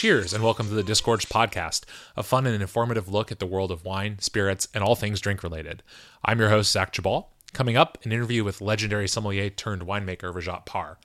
Cheers, 0.00 0.32
and 0.32 0.42
welcome 0.42 0.66
to 0.66 0.72
the 0.72 0.82
Disgorged 0.82 1.28
Podcast, 1.28 1.84
a 2.16 2.22
fun 2.22 2.46
and 2.46 2.62
informative 2.62 3.10
look 3.10 3.30
at 3.30 3.38
the 3.38 3.44
world 3.44 3.70
of 3.70 3.84
wine, 3.84 4.18
spirits, 4.18 4.66
and 4.72 4.82
all 4.82 4.94
things 4.94 5.20
drink 5.20 5.42
related. 5.42 5.82
I'm 6.24 6.38
your 6.38 6.48
host, 6.48 6.72
Zach 6.72 6.94
Geballe. 6.94 7.26
Coming 7.52 7.76
up, 7.76 7.98
an 8.02 8.10
interview 8.10 8.42
with 8.42 8.62
legendary 8.62 9.06
sommelier 9.06 9.50
turned 9.50 9.82
winemaker 9.82 10.32
Rajat 10.32 10.64
Parr. 10.64 10.96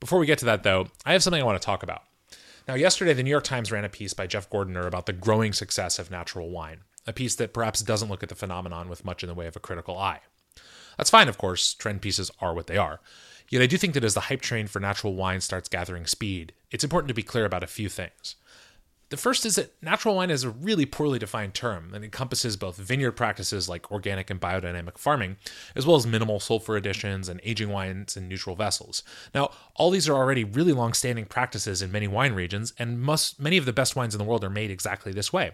Before 0.00 0.18
we 0.18 0.26
get 0.26 0.38
to 0.38 0.44
that, 0.46 0.64
though, 0.64 0.88
I 1.06 1.12
have 1.12 1.22
something 1.22 1.40
I 1.40 1.44
want 1.44 1.62
to 1.62 1.64
talk 1.64 1.84
about. 1.84 2.02
Now, 2.66 2.74
yesterday, 2.74 3.12
the 3.12 3.22
New 3.22 3.30
York 3.30 3.44
Times 3.44 3.70
ran 3.70 3.84
a 3.84 3.88
piece 3.88 4.14
by 4.14 4.26
Jeff 4.26 4.50
Gordinier 4.50 4.88
about 4.88 5.06
the 5.06 5.12
growing 5.12 5.52
success 5.52 6.00
of 6.00 6.10
natural 6.10 6.50
wine, 6.50 6.80
a 7.06 7.12
piece 7.12 7.36
that 7.36 7.54
perhaps 7.54 7.82
doesn't 7.82 8.08
look 8.08 8.24
at 8.24 8.30
the 8.30 8.34
phenomenon 8.34 8.88
with 8.88 9.04
much 9.04 9.22
in 9.22 9.28
the 9.28 9.34
way 9.34 9.46
of 9.46 9.54
a 9.54 9.60
critical 9.60 9.96
eye. 9.96 10.22
That's 10.98 11.10
fine, 11.10 11.28
of 11.28 11.38
course, 11.38 11.72
trend 11.72 12.02
pieces 12.02 12.32
are 12.40 12.52
what 12.52 12.66
they 12.66 12.78
are. 12.78 12.98
Yet 13.54 13.62
I 13.62 13.66
do 13.66 13.78
think 13.78 13.94
that 13.94 14.02
as 14.02 14.14
the 14.14 14.22
hype 14.22 14.40
train 14.40 14.66
for 14.66 14.80
natural 14.80 15.14
wine 15.14 15.40
starts 15.40 15.68
gathering 15.68 16.06
speed, 16.06 16.54
it's 16.72 16.82
important 16.82 17.06
to 17.06 17.14
be 17.14 17.22
clear 17.22 17.44
about 17.44 17.62
a 17.62 17.68
few 17.68 17.88
things. 17.88 18.34
The 19.10 19.16
first 19.16 19.46
is 19.46 19.54
that 19.54 19.80
natural 19.80 20.16
wine 20.16 20.30
is 20.32 20.42
a 20.42 20.50
really 20.50 20.86
poorly 20.86 21.20
defined 21.20 21.54
term 21.54 21.90
that 21.90 22.02
encompasses 22.02 22.56
both 22.56 22.76
vineyard 22.76 23.12
practices 23.12 23.68
like 23.68 23.92
organic 23.92 24.28
and 24.28 24.40
biodynamic 24.40 24.98
farming, 24.98 25.36
as 25.76 25.86
well 25.86 25.94
as 25.94 26.04
minimal 26.04 26.40
sulfur 26.40 26.76
additions 26.76 27.28
and 27.28 27.40
aging 27.44 27.68
wines 27.68 28.16
in 28.16 28.28
neutral 28.28 28.56
vessels. 28.56 29.04
Now, 29.32 29.52
all 29.76 29.92
these 29.92 30.08
are 30.08 30.16
already 30.16 30.42
really 30.42 30.72
long 30.72 30.92
standing 30.92 31.24
practices 31.24 31.80
in 31.80 31.92
many 31.92 32.08
wine 32.08 32.32
regions, 32.32 32.72
and 32.76 33.00
most, 33.00 33.40
many 33.40 33.56
of 33.56 33.66
the 33.66 33.72
best 33.72 33.94
wines 33.94 34.16
in 34.16 34.18
the 34.18 34.24
world 34.24 34.42
are 34.42 34.50
made 34.50 34.72
exactly 34.72 35.12
this 35.12 35.32
way. 35.32 35.52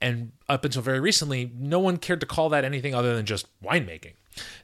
And 0.00 0.32
up 0.48 0.64
until 0.64 0.82
very 0.82 0.98
recently, 0.98 1.52
no 1.56 1.78
one 1.78 1.98
cared 1.98 2.18
to 2.18 2.26
call 2.26 2.48
that 2.48 2.64
anything 2.64 2.96
other 2.96 3.14
than 3.14 3.26
just 3.26 3.46
winemaking. 3.62 4.14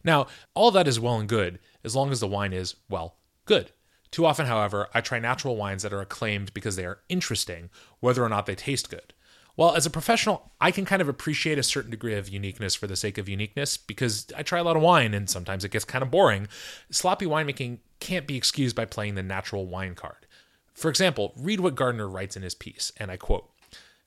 Now, 0.02 0.26
all 0.54 0.72
that 0.72 0.88
is 0.88 0.98
well 0.98 1.20
and 1.20 1.28
good 1.28 1.60
as 1.84 1.94
long 1.94 2.10
as 2.10 2.20
the 2.20 2.28
wine 2.28 2.52
is, 2.52 2.76
well, 2.88 3.16
good. 3.44 3.70
Too 4.10 4.26
often, 4.26 4.46
however, 4.46 4.88
I 4.94 5.00
try 5.00 5.18
natural 5.18 5.56
wines 5.56 5.82
that 5.82 5.92
are 5.92 6.00
acclaimed 6.00 6.54
because 6.54 6.76
they 6.76 6.86
are 6.86 7.00
interesting, 7.08 7.70
whether 8.00 8.22
or 8.22 8.28
not 8.28 8.46
they 8.46 8.54
taste 8.54 8.88
good. 8.88 9.12
Well, 9.56 9.76
as 9.76 9.86
a 9.86 9.90
professional, 9.90 10.52
I 10.60 10.70
can 10.72 10.84
kind 10.84 11.00
of 11.00 11.08
appreciate 11.08 11.58
a 11.58 11.62
certain 11.62 11.90
degree 11.90 12.14
of 12.14 12.28
uniqueness 12.28 12.74
for 12.74 12.86
the 12.86 12.96
sake 12.96 13.18
of 13.18 13.28
uniqueness 13.28 13.76
because 13.76 14.26
I 14.36 14.42
try 14.42 14.58
a 14.58 14.64
lot 14.64 14.76
of 14.76 14.82
wine 14.82 15.14
and 15.14 15.30
sometimes 15.30 15.64
it 15.64 15.70
gets 15.70 15.84
kind 15.84 16.02
of 16.02 16.10
boring. 16.10 16.48
Sloppy 16.90 17.26
winemaking 17.26 17.78
can't 18.00 18.26
be 18.26 18.36
excused 18.36 18.74
by 18.74 18.84
playing 18.84 19.14
the 19.14 19.22
natural 19.22 19.66
wine 19.66 19.94
card. 19.94 20.26
For 20.74 20.88
example, 20.88 21.32
read 21.36 21.60
what 21.60 21.76
Gordinier 21.76 22.08
writes 22.08 22.36
in 22.36 22.42
his 22.42 22.54
piece, 22.54 22.90
and 22.96 23.10
I 23.10 23.16
quote 23.16 23.48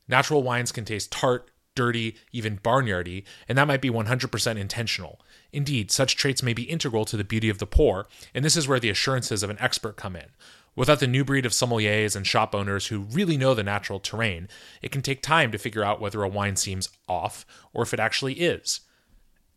Natural 0.07 0.43
wines 0.43 0.73
can 0.73 0.83
taste 0.83 1.11
tart, 1.11 1.49
dirty, 1.75 2.17
even 2.33 2.57
barnyardy, 2.57 3.23
and 3.47 3.57
that 3.57 3.67
might 3.67 3.81
be 3.81 3.89
100% 3.89 4.57
intentional. 4.57 5.19
Indeed, 5.57 5.89
such 5.89 6.15
traits 6.15 6.43
may 6.43 6.53
be 6.53 6.69
integral 6.69 7.03
to 7.05 7.17
the 7.17 7.23
beauty 7.23 7.49
of 7.49 7.57
the 7.57 7.65
pour, 7.65 8.07
and 8.35 8.45
this 8.45 8.55
is 8.55 8.67
where 8.67 8.79
the 8.79 8.91
assurances 8.91 9.41
of 9.41 9.49
an 9.49 9.57
expert 9.59 9.97
come 9.97 10.15
in. 10.15 10.27
Without 10.75 10.99
the 10.99 11.07
new 11.07 11.25
breed 11.25 11.47
of 11.47 11.51
sommeliers 11.51 12.15
and 12.15 12.27
shop 12.27 12.53
owners 12.53 12.87
who 12.87 13.07
really 13.11 13.37
know 13.37 13.55
the 13.55 13.63
natural 13.63 13.99
terrain, 13.99 14.49
it 14.83 14.91
can 14.91 15.01
take 15.01 15.23
time 15.23 15.51
to 15.51 15.57
figure 15.57 15.83
out 15.83 15.99
whether 15.99 16.21
a 16.21 16.29
wine 16.29 16.57
seems 16.57 16.89
off 17.09 17.43
or 17.73 17.81
if 17.81 17.91
it 17.91 17.99
actually 17.99 18.33
is. 18.35 18.81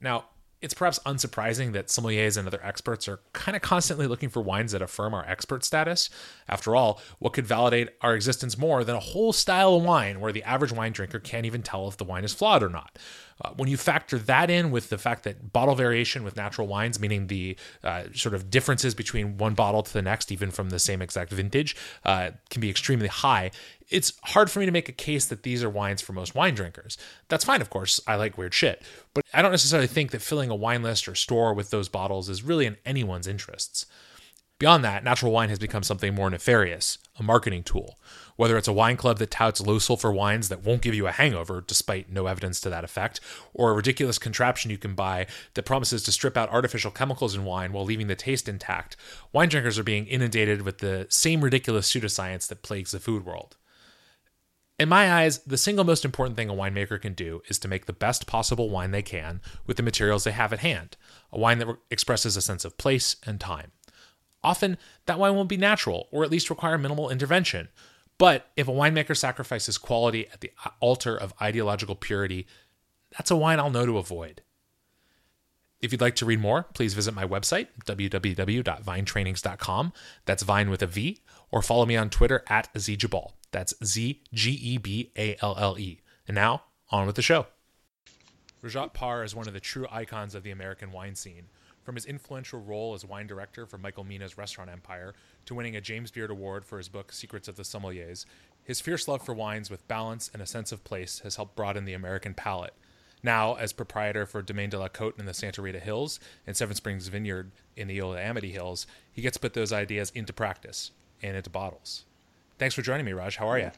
Now, 0.00 0.24
it's 0.62 0.72
perhaps 0.72 0.98
unsurprising 1.00 1.72
that 1.72 1.88
sommeliers 1.88 2.38
and 2.38 2.46
other 2.46 2.64
experts 2.64 3.06
are 3.06 3.20
kind 3.34 3.54
of 3.54 3.60
constantly 3.60 4.06
looking 4.06 4.30
for 4.30 4.40
wines 4.40 4.72
that 4.72 4.82
affirm 4.82 5.12
our 5.12 5.26
expert 5.26 5.64
status. 5.64 6.08
After 6.48 6.76
all, 6.76 7.00
what 7.18 7.34
could 7.34 7.46
validate 7.46 7.90
our 8.00 8.14
existence 8.14 8.56
more 8.58 8.84
than 8.84 8.96
a 8.96 9.00
whole 9.00 9.32
style 9.34 9.74
of 9.74 9.82
wine 9.82 10.20
where 10.20 10.32
the 10.32 10.44
average 10.44 10.72
wine 10.72 10.92
drinker 10.92 11.18
can't 11.18 11.46
even 11.46 11.62
tell 11.62 11.88
if 11.88 11.96
the 11.96 12.04
wine 12.04 12.24
is 12.24 12.34
flawed 12.34 12.62
or 12.62 12.68
not? 12.70 12.98
Uh, 13.42 13.50
when 13.56 13.68
you 13.68 13.76
factor 13.76 14.18
that 14.18 14.50
in 14.50 14.70
with 14.70 14.90
the 14.90 14.98
fact 14.98 15.24
that 15.24 15.52
bottle 15.52 15.74
variation 15.74 16.24
with 16.24 16.36
natural 16.36 16.66
wines, 16.66 17.00
meaning 17.00 17.26
the 17.26 17.56
uh, 17.82 18.04
sort 18.14 18.34
of 18.34 18.50
differences 18.50 18.94
between 18.94 19.38
one 19.38 19.54
bottle 19.54 19.82
to 19.82 19.92
the 19.92 20.02
next, 20.02 20.30
even 20.30 20.50
from 20.50 20.70
the 20.70 20.78
same 20.78 21.00
exact 21.00 21.30
vintage, 21.30 21.76
uh, 22.04 22.30
can 22.50 22.60
be 22.60 22.70
extremely 22.70 23.08
high, 23.08 23.50
it's 23.88 24.12
hard 24.24 24.50
for 24.50 24.60
me 24.60 24.66
to 24.66 24.72
make 24.72 24.88
a 24.88 24.92
case 24.92 25.26
that 25.26 25.42
these 25.42 25.64
are 25.64 25.70
wines 25.70 26.00
for 26.00 26.12
most 26.12 26.34
wine 26.34 26.54
drinkers. 26.54 26.96
That's 27.28 27.44
fine, 27.44 27.60
of 27.60 27.70
course. 27.70 28.00
I 28.06 28.16
like 28.16 28.38
weird 28.38 28.54
shit. 28.54 28.82
But 29.14 29.24
I 29.34 29.42
don't 29.42 29.50
necessarily 29.50 29.88
think 29.88 30.12
that 30.12 30.22
filling 30.22 30.50
a 30.50 30.54
wine 30.54 30.82
list 30.82 31.08
or 31.08 31.14
store 31.14 31.52
with 31.54 31.70
those 31.70 31.88
bottles 31.88 32.28
is 32.28 32.42
really 32.42 32.66
in 32.66 32.76
anyone's 32.84 33.26
interests. 33.26 33.86
Beyond 34.60 34.84
that, 34.84 35.02
natural 35.02 35.32
wine 35.32 35.48
has 35.48 35.58
become 35.58 35.82
something 35.82 36.14
more 36.14 36.28
nefarious, 36.28 36.98
a 37.18 37.22
marketing 37.22 37.62
tool. 37.62 37.98
Whether 38.40 38.56
it's 38.56 38.68
a 38.68 38.72
wine 38.72 38.96
club 38.96 39.18
that 39.18 39.30
touts 39.30 39.60
low 39.60 39.78
sulfur 39.78 40.10
wines 40.10 40.48
that 40.48 40.64
won't 40.64 40.80
give 40.80 40.94
you 40.94 41.06
a 41.06 41.12
hangover, 41.12 41.60
despite 41.60 42.10
no 42.10 42.26
evidence 42.26 42.58
to 42.62 42.70
that 42.70 42.84
effect, 42.84 43.20
or 43.52 43.70
a 43.70 43.74
ridiculous 43.74 44.18
contraption 44.18 44.70
you 44.70 44.78
can 44.78 44.94
buy 44.94 45.26
that 45.52 45.66
promises 45.66 46.02
to 46.04 46.10
strip 46.10 46.38
out 46.38 46.48
artificial 46.48 46.90
chemicals 46.90 47.34
in 47.34 47.44
wine 47.44 47.70
while 47.70 47.84
leaving 47.84 48.06
the 48.06 48.14
taste 48.14 48.48
intact, 48.48 48.96
wine 49.30 49.50
drinkers 49.50 49.78
are 49.78 49.82
being 49.82 50.06
inundated 50.06 50.62
with 50.62 50.78
the 50.78 51.06
same 51.10 51.44
ridiculous 51.44 51.92
pseudoscience 51.92 52.48
that 52.48 52.62
plagues 52.62 52.92
the 52.92 52.98
food 52.98 53.26
world. 53.26 53.58
In 54.78 54.88
my 54.88 55.12
eyes, 55.12 55.40
the 55.40 55.58
single 55.58 55.84
most 55.84 56.06
important 56.06 56.38
thing 56.38 56.48
a 56.48 56.54
winemaker 56.54 56.98
can 56.98 57.12
do 57.12 57.42
is 57.48 57.58
to 57.58 57.68
make 57.68 57.84
the 57.84 57.92
best 57.92 58.26
possible 58.26 58.70
wine 58.70 58.90
they 58.90 59.02
can 59.02 59.42
with 59.66 59.76
the 59.76 59.82
materials 59.82 60.24
they 60.24 60.32
have 60.32 60.54
at 60.54 60.60
hand, 60.60 60.96
a 61.30 61.38
wine 61.38 61.58
that 61.58 61.76
expresses 61.90 62.38
a 62.38 62.40
sense 62.40 62.64
of 62.64 62.78
place 62.78 63.16
and 63.26 63.38
time. 63.38 63.72
Often, 64.42 64.78
that 65.04 65.18
wine 65.18 65.34
won't 65.34 65.50
be 65.50 65.58
natural 65.58 66.08
or 66.10 66.24
at 66.24 66.30
least 66.30 66.48
require 66.48 66.78
minimal 66.78 67.10
intervention. 67.10 67.68
But 68.20 68.46
if 68.54 68.68
a 68.68 68.70
winemaker 68.70 69.16
sacrifices 69.16 69.76
quality 69.78 70.28
at 70.28 70.42
the 70.42 70.52
uh, 70.62 70.68
altar 70.78 71.16
of 71.16 71.32
ideological 71.40 71.94
purity, 71.94 72.46
that's 73.16 73.30
a 73.30 73.36
wine 73.36 73.58
I'll 73.58 73.70
know 73.70 73.86
to 73.86 73.96
avoid. 73.96 74.42
If 75.80 75.90
you'd 75.90 76.02
like 76.02 76.16
to 76.16 76.26
read 76.26 76.38
more, 76.38 76.64
please 76.74 76.92
visit 76.92 77.14
my 77.14 77.24
website, 77.24 77.68
www.vinetrainings.com. 77.86 79.92
That's 80.26 80.42
Vine 80.42 80.68
with 80.68 80.82
a 80.82 80.86
V, 80.86 81.22
or 81.50 81.62
follow 81.62 81.86
me 81.86 81.96
on 81.96 82.10
Twitter 82.10 82.44
at 82.46 82.68
ZGeballe. 82.74 83.32
That's 83.52 83.72
Z 83.82 84.20
G 84.34 84.50
E 84.50 84.76
B 84.76 85.12
A 85.16 85.38
L 85.40 85.56
L 85.58 85.78
E. 85.78 86.02
And 86.28 86.34
now, 86.34 86.64
on 86.90 87.06
with 87.06 87.16
the 87.16 87.22
show. 87.22 87.46
Rajat 88.62 88.92
Parr 88.92 89.24
is 89.24 89.34
one 89.34 89.48
of 89.48 89.54
the 89.54 89.60
true 89.60 89.86
icons 89.90 90.34
of 90.34 90.42
the 90.42 90.50
American 90.50 90.92
wine 90.92 91.14
scene. 91.14 91.46
From 91.82 91.94
his 91.94 92.06
influential 92.06 92.60
role 92.60 92.94
as 92.94 93.04
wine 93.04 93.26
director 93.26 93.66
for 93.66 93.78
Michael 93.78 94.04
Mina's 94.04 94.36
restaurant 94.36 94.70
empire 94.70 95.14
to 95.46 95.54
winning 95.54 95.76
a 95.76 95.80
James 95.80 96.10
Beard 96.10 96.30
Award 96.30 96.64
for 96.64 96.78
his 96.78 96.88
book 96.88 97.12
Secrets 97.12 97.48
of 97.48 97.56
the 97.56 97.62
Sommeliers, 97.62 98.26
his 98.62 98.80
fierce 98.80 99.08
love 99.08 99.22
for 99.22 99.34
wines 99.34 99.70
with 99.70 99.88
balance 99.88 100.30
and 100.32 100.42
a 100.42 100.46
sense 100.46 100.72
of 100.72 100.84
place 100.84 101.20
has 101.20 101.36
helped 101.36 101.56
broaden 101.56 101.86
the 101.86 101.94
American 101.94 102.34
palate. 102.34 102.74
Now, 103.22 103.54
as 103.54 103.72
proprietor 103.72 104.24
for 104.26 104.40
Domaine 104.40 104.70
de 104.70 104.78
la 104.78 104.88
Côte 104.88 105.18
in 105.18 105.26
the 105.26 105.34
Santa 105.34 105.60
Rita 105.60 105.80
Hills 105.80 106.20
and 106.46 106.56
Seven 106.56 106.74
Springs 106.74 107.08
Vineyard 107.08 107.50
in 107.76 107.88
the 107.88 107.98
Eola-Amity 107.98 108.50
Hills, 108.50 108.86
he 109.12 109.22
gets 109.22 109.36
to 109.36 109.40
put 109.40 109.54
those 109.54 109.72
ideas 109.72 110.10
into 110.14 110.32
practice 110.32 110.90
and 111.22 111.36
into 111.36 111.50
bottles. 111.50 112.04
Thanks 112.58 112.74
for 112.74 112.82
joining 112.82 113.06
me, 113.06 113.12
Raj. 113.12 113.36
How 113.36 113.48
are 113.48 113.58
you? 113.58 113.70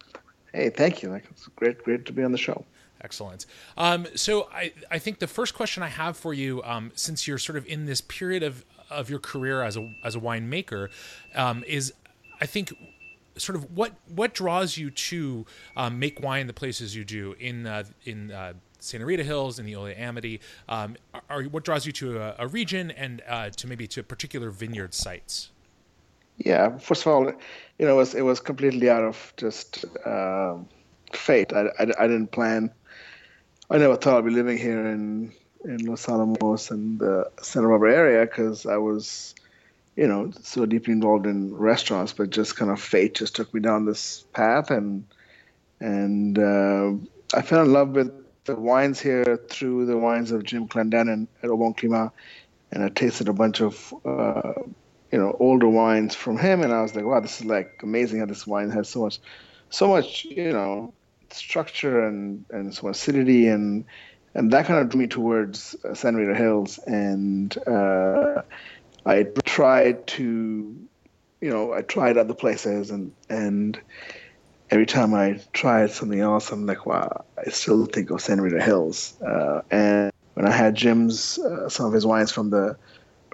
Hey, 0.52 0.70
thank 0.70 1.02
you. 1.02 1.14
It's 1.14 1.48
great, 1.56 1.82
great 1.82 2.04
to 2.06 2.12
be 2.12 2.22
on 2.22 2.32
the 2.32 2.38
show. 2.38 2.64
Excellent. 3.02 3.46
Um, 3.76 4.06
so 4.14 4.48
I, 4.52 4.72
I 4.90 4.98
think 4.98 5.18
the 5.18 5.26
first 5.26 5.54
question 5.54 5.82
I 5.82 5.88
have 5.88 6.16
for 6.16 6.32
you, 6.32 6.62
um, 6.62 6.92
since 6.94 7.26
you're 7.26 7.38
sort 7.38 7.58
of 7.58 7.66
in 7.66 7.86
this 7.86 8.00
period 8.00 8.42
of, 8.42 8.64
of 8.90 9.10
your 9.10 9.18
career 9.18 9.62
as 9.62 9.76
a 9.76 9.92
as 10.04 10.14
a 10.14 10.20
winemaker, 10.20 10.88
um, 11.34 11.64
is 11.66 11.92
I 12.40 12.46
think 12.46 12.72
sort 13.36 13.56
of 13.56 13.76
what 13.76 13.92
what 14.14 14.34
draws 14.34 14.76
you 14.76 14.90
to 14.90 15.46
um, 15.76 15.98
make 15.98 16.20
wine 16.20 16.46
the 16.46 16.52
places 16.52 16.94
you 16.94 17.04
do 17.04 17.34
in 17.40 17.66
uh, 17.66 17.84
in 18.04 18.30
uh, 18.30 18.52
Santa 18.78 19.06
Rita 19.06 19.24
Hills 19.24 19.58
in 19.58 19.66
the 19.66 19.72
Eola-Amity. 19.72 20.40
Um, 20.68 20.96
are, 21.14 21.22
are, 21.30 21.42
what 21.44 21.64
draws 21.64 21.86
you 21.86 21.92
to 21.92 22.18
a, 22.18 22.34
a 22.40 22.48
region 22.48 22.90
and 22.90 23.22
uh, 23.28 23.50
to 23.50 23.66
maybe 23.66 23.86
to 23.88 24.02
particular 24.02 24.50
vineyard 24.50 24.94
sites? 24.94 25.50
Yeah, 26.38 26.78
first 26.78 27.02
of 27.02 27.08
all, 27.08 27.26
you 27.26 27.86
know, 27.86 27.94
it 27.94 27.96
was 27.96 28.14
it 28.14 28.22
was 28.22 28.40
completely 28.40 28.90
out 28.90 29.04
of 29.04 29.32
just 29.36 29.84
uh, 30.04 30.56
fate. 31.12 31.52
I, 31.52 31.66
I, 31.78 31.86
I, 32.00 32.06
didn't 32.06 32.32
plan. 32.32 32.70
I 33.72 33.78
never 33.78 33.96
thought 33.96 34.18
I'd 34.18 34.24
be 34.26 34.30
living 34.30 34.58
here 34.58 34.86
in 34.86 35.32
in 35.64 35.86
Los 35.86 36.06
Alamos 36.06 36.70
and 36.70 36.98
the 36.98 37.30
Santa 37.40 37.68
Barbara 37.68 37.94
area 37.94 38.26
because 38.26 38.66
I 38.66 38.76
was, 38.76 39.34
you 39.96 40.06
know, 40.06 40.30
so 40.42 40.66
deeply 40.66 40.92
involved 40.92 41.24
in 41.24 41.54
restaurants. 41.54 42.12
But 42.12 42.28
just 42.28 42.54
kind 42.54 42.70
of 42.70 42.82
fate 42.82 43.14
just 43.14 43.34
took 43.34 43.54
me 43.54 43.60
down 43.60 43.86
this 43.86 44.26
path, 44.34 44.70
and 44.70 45.04
and 45.80 46.38
uh, 46.38 46.92
I 47.32 47.40
fell 47.40 47.62
in 47.62 47.72
love 47.72 47.90
with 47.92 48.12
the 48.44 48.56
wines 48.56 49.00
here 49.00 49.38
through 49.48 49.86
the 49.86 49.96
wines 49.96 50.32
of 50.32 50.44
Jim 50.44 50.68
Clendenin 50.68 51.26
at 51.42 51.48
Au 51.48 51.56
Bon 51.56 51.72
Climat, 51.72 52.10
and 52.72 52.84
I 52.84 52.90
tasted 52.90 53.28
a 53.28 53.32
bunch 53.32 53.62
of. 53.62 53.94
Uh, 54.04 54.52
you 55.10 55.18
know 55.18 55.36
older 55.40 55.68
wines 55.68 56.14
from 56.14 56.38
him, 56.38 56.62
and 56.62 56.72
I 56.72 56.80
was 56.80 56.94
like, 56.94 57.04
wow, 57.04 57.20
this 57.20 57.40
is 57.40 57.44
like 57.44 57.80
amazing 57.82 58.20
how 58.20 58.24
this 58.24 58.46
wine 58.46 58.70
has 58.70 58.88
so 58.88 59.02
much, 59.02 59.20
so 59.68 59.88
much 59.88 60.24
you 60.24 60.52
know 60.52 60.94
structure 61.34 62.04
and 62.06 62.44
and 62.50 62.74
so 62.74 62.88
acidity 62.88 63.48
and 63.48 63.84
and 64.34 64.50
that 64.52 64.66
kind 64.66 64.80
of 64.80 64.88
drew 64.88 65.00
me 65.00 65.06
towards 65.06 65.76
uh, 65.84 65.94
Santa 65.94 66.18
Rita 66.18 66.34
Hills, 66.34 66.78
and 66.78 67.56
uh, 67.66 68.42
I 69.04 69.24
tried 69.44 70.06
to, 70.08 70.76
you 71.40 71.50
know, 71.50 71.72
I 71.72 71.82
tried 71.82 72.16
other 72.16 72.34
places, 72.34 72.90
and 72.90 73.12
and 73.28 73.78
every 74.70 74.86
time 74.86 75.14
I 75.14 75.40
tried 75.52 75.90
something 75.90 76.20
else, 76.20 76.50
I'm 76.50 76.66
like, 76.66 76.86
wow, 76.86 77.24
I 77.38 77.50
still 77.50 77.84
think 77.86 78.10
of 78.10 78.20
San 78.22 78.40
Rita 78.40 78.62
Hills. 78.62 79.20
Uh, 79.20 79.60
and 79.70 80.12
when 80.34 80.46
I 80.46 80.50
had 80.50 80.74
Jim's 80.74 81.38
uh, 81.38 81.68
some 81.68 81.86
of 81.86 81.92
his 81.92 82.06
wines 82.06 82.32
from 82.32 82.50
the 82.50 82.76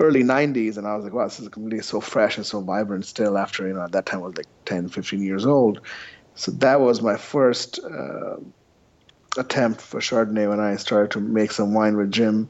early 0.00 0.22
90s 0.22 0.76
and 0.76 0.86
i 0.86 0.94
was 0.94 1.02
like 1.02 1.12
wow 1.12 1.24
this 1.24 1.40
is 1.40 1.48
completely 1.48 1.82
so 1.82 2.00
fresh 2.00 2.36
and 2.36 2.46
so 2.46 2.60
vibrant 2.60 3.04
still 3.04 3.36
after 3.36 3.66
you 3.66 3.74
know 3.74 3.82
at 3.82 3.90
that 3.90 4.06
time 4.06 4.20
i 4.20 4.22
was 4.22 4.36
like 4.36 4.46
10 4.64 4.88
15 4.88 5.20
years 5.22 5.44
old 5.44 5.80
So 6.38 6.52
that 6.52 6.80
was 6.80 7.02
my 7.02 7.16
first 7.16 7.80
uh, 7.82 8.36
attempt 9.36 9.80
for 9.80 9.98
Chardonnay 9.98 10.48
when 10.48 10.60
I 10.60 10.76
started 10.76 11.10
to 11.10 11.20
make 11.20 11.50
some 11.50 11.74
wine 11.74 11.96
with 11.96 12.12
Jim 12.12 12.48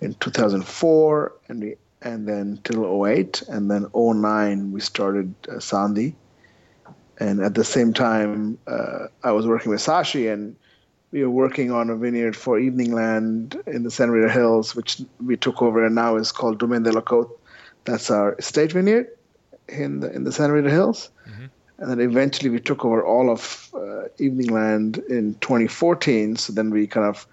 in 0.00 0.14
2004, 0.14 1.34
and 1.48 1.62
we, 1.62 1.74
and 2.00 2.26
then 2.26 2.58
till 2.64 3.06
08, 3.06 3.42
and 3.48 3.70
then 3.70 3.86
09 3.94 4.72
we 4.72 4.80
started 4.80 5.34
uh, 5.46 5.56
Sandhi. 5.56 6.14
And 7.18 7.42
at 7.42 7.54
the 7.54 7.64
same 7.64 7.92
time, 7.92 8.58
uh, 8.66 9.08
I 9.22 9.32
was 9.32 9.46
working 9.46 9.72
with 9.72 9.82
Sashi, 9.82 10.32
and 10.32 10.56
we 11.10 11.22
were 11.22 11.30
working 11.30 11.70
on 11.70 11.90
a 11.90 11.96
vineyard 11.96 12.34
for 12.34 12.58
Evening 12.58 12.94
Land 12.94 13.62
in 13.66 13.82
the 13.82 13.90
San 13.90 14.10
Rita 14.10 14.32
Hills, 14.32 14.74
which 14.74 15.02
we 15.22 15.36
took 15.36 15.60
over 15.60 15.84
and 15.84 15.94
now 15.94 16.16
is 16.16 16.32
called 16.32 16.58
Domaine 16.58 16.82
de 16.82 16.92
la 16.92 17.02
Côte. 17.02 17.30
That's 17.84 18.10
our 18.10 18.36
estate 18.36 18.72
vineyard 18.72 19.08
in 19.68 20.00
the 20.00 20.10
in 20.10 20.24
the 20.24 20.32
Santa 20.32 20.54
Rita 20.54 20.70
Hills. 20.70 21.10
Mm-hmm. 21.28 21.46
And 21.78 21.90
then 21.90 22.00
eventually 22.00 22.50
we 22.50 22.60
took 22.60 22.84
over 22.84 23.04
all 23.04 23.30
of 23.30 23.70
uh, 23.72 24.04
Evening 24.18 24.48
Land 24.48 24.98
in 24.98 25.34
2014. 25.34 26.36
So 26.36 26.52
then 26.52 26.70
we 26.70 26.86
kind 26.86 27.06
of 27.06 27.26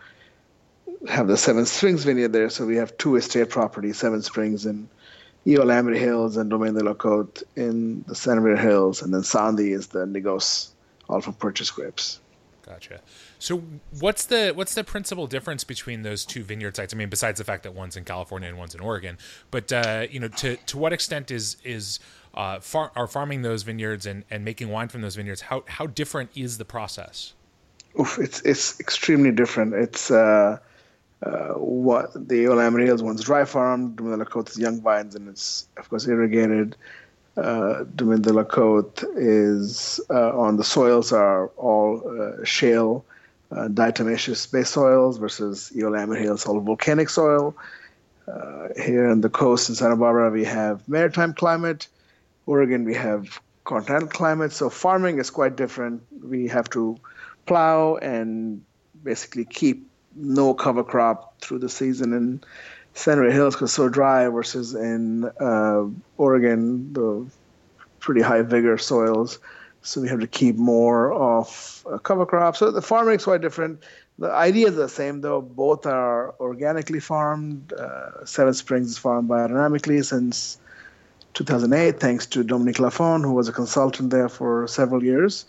have 1.10 1.28
the 1.28 1.38
Seven 1.38 1.66
Springs 1.66 2.04
vineyard 2.04 2.34
there. 2.34 2.50
So 2.50 2.66
we 2.66 2.76
have 2.76 2.96
two 2.98 3.16
estate 3.16 3.50
properties, 3.50 3.98
Seven 3.98 4.22
Springs 4.22 4.66
and 4.66 4.88
Eola 5.48 5.96
Hills 5.96 6.38
and 6.38 6.50
Domaine 6.50 6.74
de 6.74 6.84
la 6.84 6.94
Côte 6.94 7.44
in 7.56 8.04
the 8.08 8.16
Santa 8.16 8.42
Rita 8.42 8.62
Hills. 8.62 9.02
And 9.02 9.14
then 9.14 9.22
Sandhi 9.22 9.74
is 9.74 9.88
the 9.88 10.06
négoce, 10.06 10.70
all 11.10 11.22
from 11.22 11.34
purchase 11.34 11.72
grapes. 11.72 12.20
Gotcha. 12.66 13.00
So 13.38 13.62
what's 14.00 14.26
the 14.26 14.52
what's 14.56 14.74
the 14.74 14.84
principal 14.84 15.28
difference 15.28 15.64
between 15.64 16.02
those 16.02 16.26
two 16.26 16.44
vineyard 16.44 16.76
sites? 16.76 16.96
I 16.96 16.98
mean, 16.98 17.10
besides 17.10 17.38
the 17.38 17.44
fact 17.44 17.62
that 17.62 17.76
one's 17.76 17.96
in 17.96 18.06
California 18.06 18.50
and 18.50 18.58
one's 18.58 18.74
in 18.74 18.82
Oregon, 18.82 19.20
but 19.52 19.72
uh, 19.72 20.08
you 20.10 20.20
know, 20.20 20.30
to 20.30 20.56
to 20.56 20.78
what 20.78 20.92
extent 20.92 21.30
is 21.30 21.58
is 21.64 22.00
uh, 22.36 22.60
far, 22.60 22.92
are 22.96 23.08
farming 23.08 23.42
those 23.42 23.64
vineyards 23.64 24.06
and, 24.06 24.24
and 24.30 24.46
making 24.46 24.70
wine 24.70 24.90
from 24.90 25.02
those 25.02 25.16
vineyards? 25.16 25.42
How 25.42 25.64
how 25.68 25.88
different 25.88 26.32
is 26.36 26.58
the 26.58 26.66
process? 26.66 27.34
Oof, 28.00 28.20
it's 28.20 28.42
it's 28.42 28.80
extremely 28.80 29.32
different. 29.32 29.74
It's 29.74 30.12
uh, 30.12 30.60
uh, 31.24 31.54
what 31.54 32.14
the 32.14 32.44
Eola 32.44 32.70
Hills 32.86 33.02
one's 33.02 33.24
dry 33.24 33.46
farmed, 33.46 33.96
Domaine 33.96 34.20
de 34.20 34.26
la 34.26 34.26
Côte 34.26 34.50
is 34.50 34.60
young 34.60 34.82
vines, 34.82 35.16
and 35.16 35.30
it's 35.30 35.68
of 35.78 35.90
course 35.90 36.08
irrigated. 36.08 36.76
Uh, 37.38 37.84
Domaine 37.96 38.22
de 38.22 38.34
la 38.34 38.44
Côte 38.44 39.04
is 39.16 40.00
uh, 40.10 40.38
on 40.38 40.58
the 40.58 40.64
soils 40.64 41.12
are 41.12 41.48
all 41.58 42.02
uh, 42.08 42.44
shale 42.46 43.06
uh, 43.52 43.68
diatomaceous 43.68 44.52
base 44.52 44.70
soils 44.70 45.18
versus 45.18 45.72
Eola 45.76 46.18
Hills 46.18 46.46
all 46.46 46.60
volcanic 46.60 47.10
soil. 47.10 47.56
Uh, 48.28 48.70
here 48.82 49.08
on 49.08 49.22
the 49.22 49.30
coast 49.30 49.70
in 49.70 49.76
Santa 49.76 49.96
Barbara, 49.96 50.32
we 50.32 50.44
have 50.44 50.88
maritime 50.90 51.34
climate. 51.34 51.88
Oregon, 52.46 52.86
we 52.86 52.94
have 52.94 53.40
continental 53.64 54.08
climate. 54.08 54.52
So 54.52 54.70
farming 54.70 55.20
is 55.20 55.30
quite 55.30 55.56
different. 55.56 56.04
We 56.24 56.48
have 56.48 56.70
to 56.72 56.98
plow 57.46 57.96
and 57.96 58.64
basically 59.04 59.46
keep 59.46 59.88
no 60.16 60.54
cover 60.54 60.84
crop 60.84 61.40
through 61.42 61.60
the 61.60 61.70
season 61.70 62.14
in 62.14 62.42
Santa 62.94 63.32
Hills 63.32 63.56
because 63.56 63.74
so 63.74 63.90
dry 63.90 64.28
versus 64.30 64.74
in 64.74 65.26
uh, 65.40 65.86
Oregon, 66.18 66.94
the 66.94 67.26
pretty 68.00 68.22
high 68.22 68.42
vigor 68.42 68.78
soils 68.78 69.40
so 69.86 70.02
we 70.02 70.10
have 70.10 70.20
to 70.20 70.28
keep 70.28 70.56
more 70.56 71.14
of 71.14 71.86
cover 72.02 72.26
crop. 72.26 72.58
So 72.58 72.72
the 72.72 72.82
farming 72.82 73.16
is 73.16 73.24
quite 73.24 73.42
different. 73.42 73.84
The 74.18 74.32
idea 74.32 74.70
is 74.70 74.76
the 74.76 74.90
same, 74.90 75.22
though. 75.22 75.42
Both 75.42 75.86
are 75.86 76.34
organically 76.40 77.00
farmed. 77.00 77.72
Uh, 77.72 78.26
Seven 78.26 78.54
Springs 78.56 78.90
is 78.90 78.98
farmed 78.98 79.30
biodynamically 79.30 80.04
since 80.04 80.58
2008, 81.36 82.00
thanks 82.00 82.26
to 82.26 82.44
Dominique 82.44 82.78
Lafon, 82.78 83.22
who 83.22 83.34
was 83.34 83.48
a 83.48 83.52
consultant 83.52 84.10
there 84.10 84.30
for 84.30 84.68
several 84.68 85.04
years. 85.04 85.46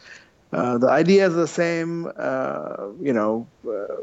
Uh, 0.53 0.79
the 0.79 0.89
idea 0.89 1.27
is 1.27 1.35
the 1.35 1.47
same, 1.47 2.11
uh, 2.17 2.89
you 3.01 3.13
know, 3.13 3.47
uh, 3.67 3.97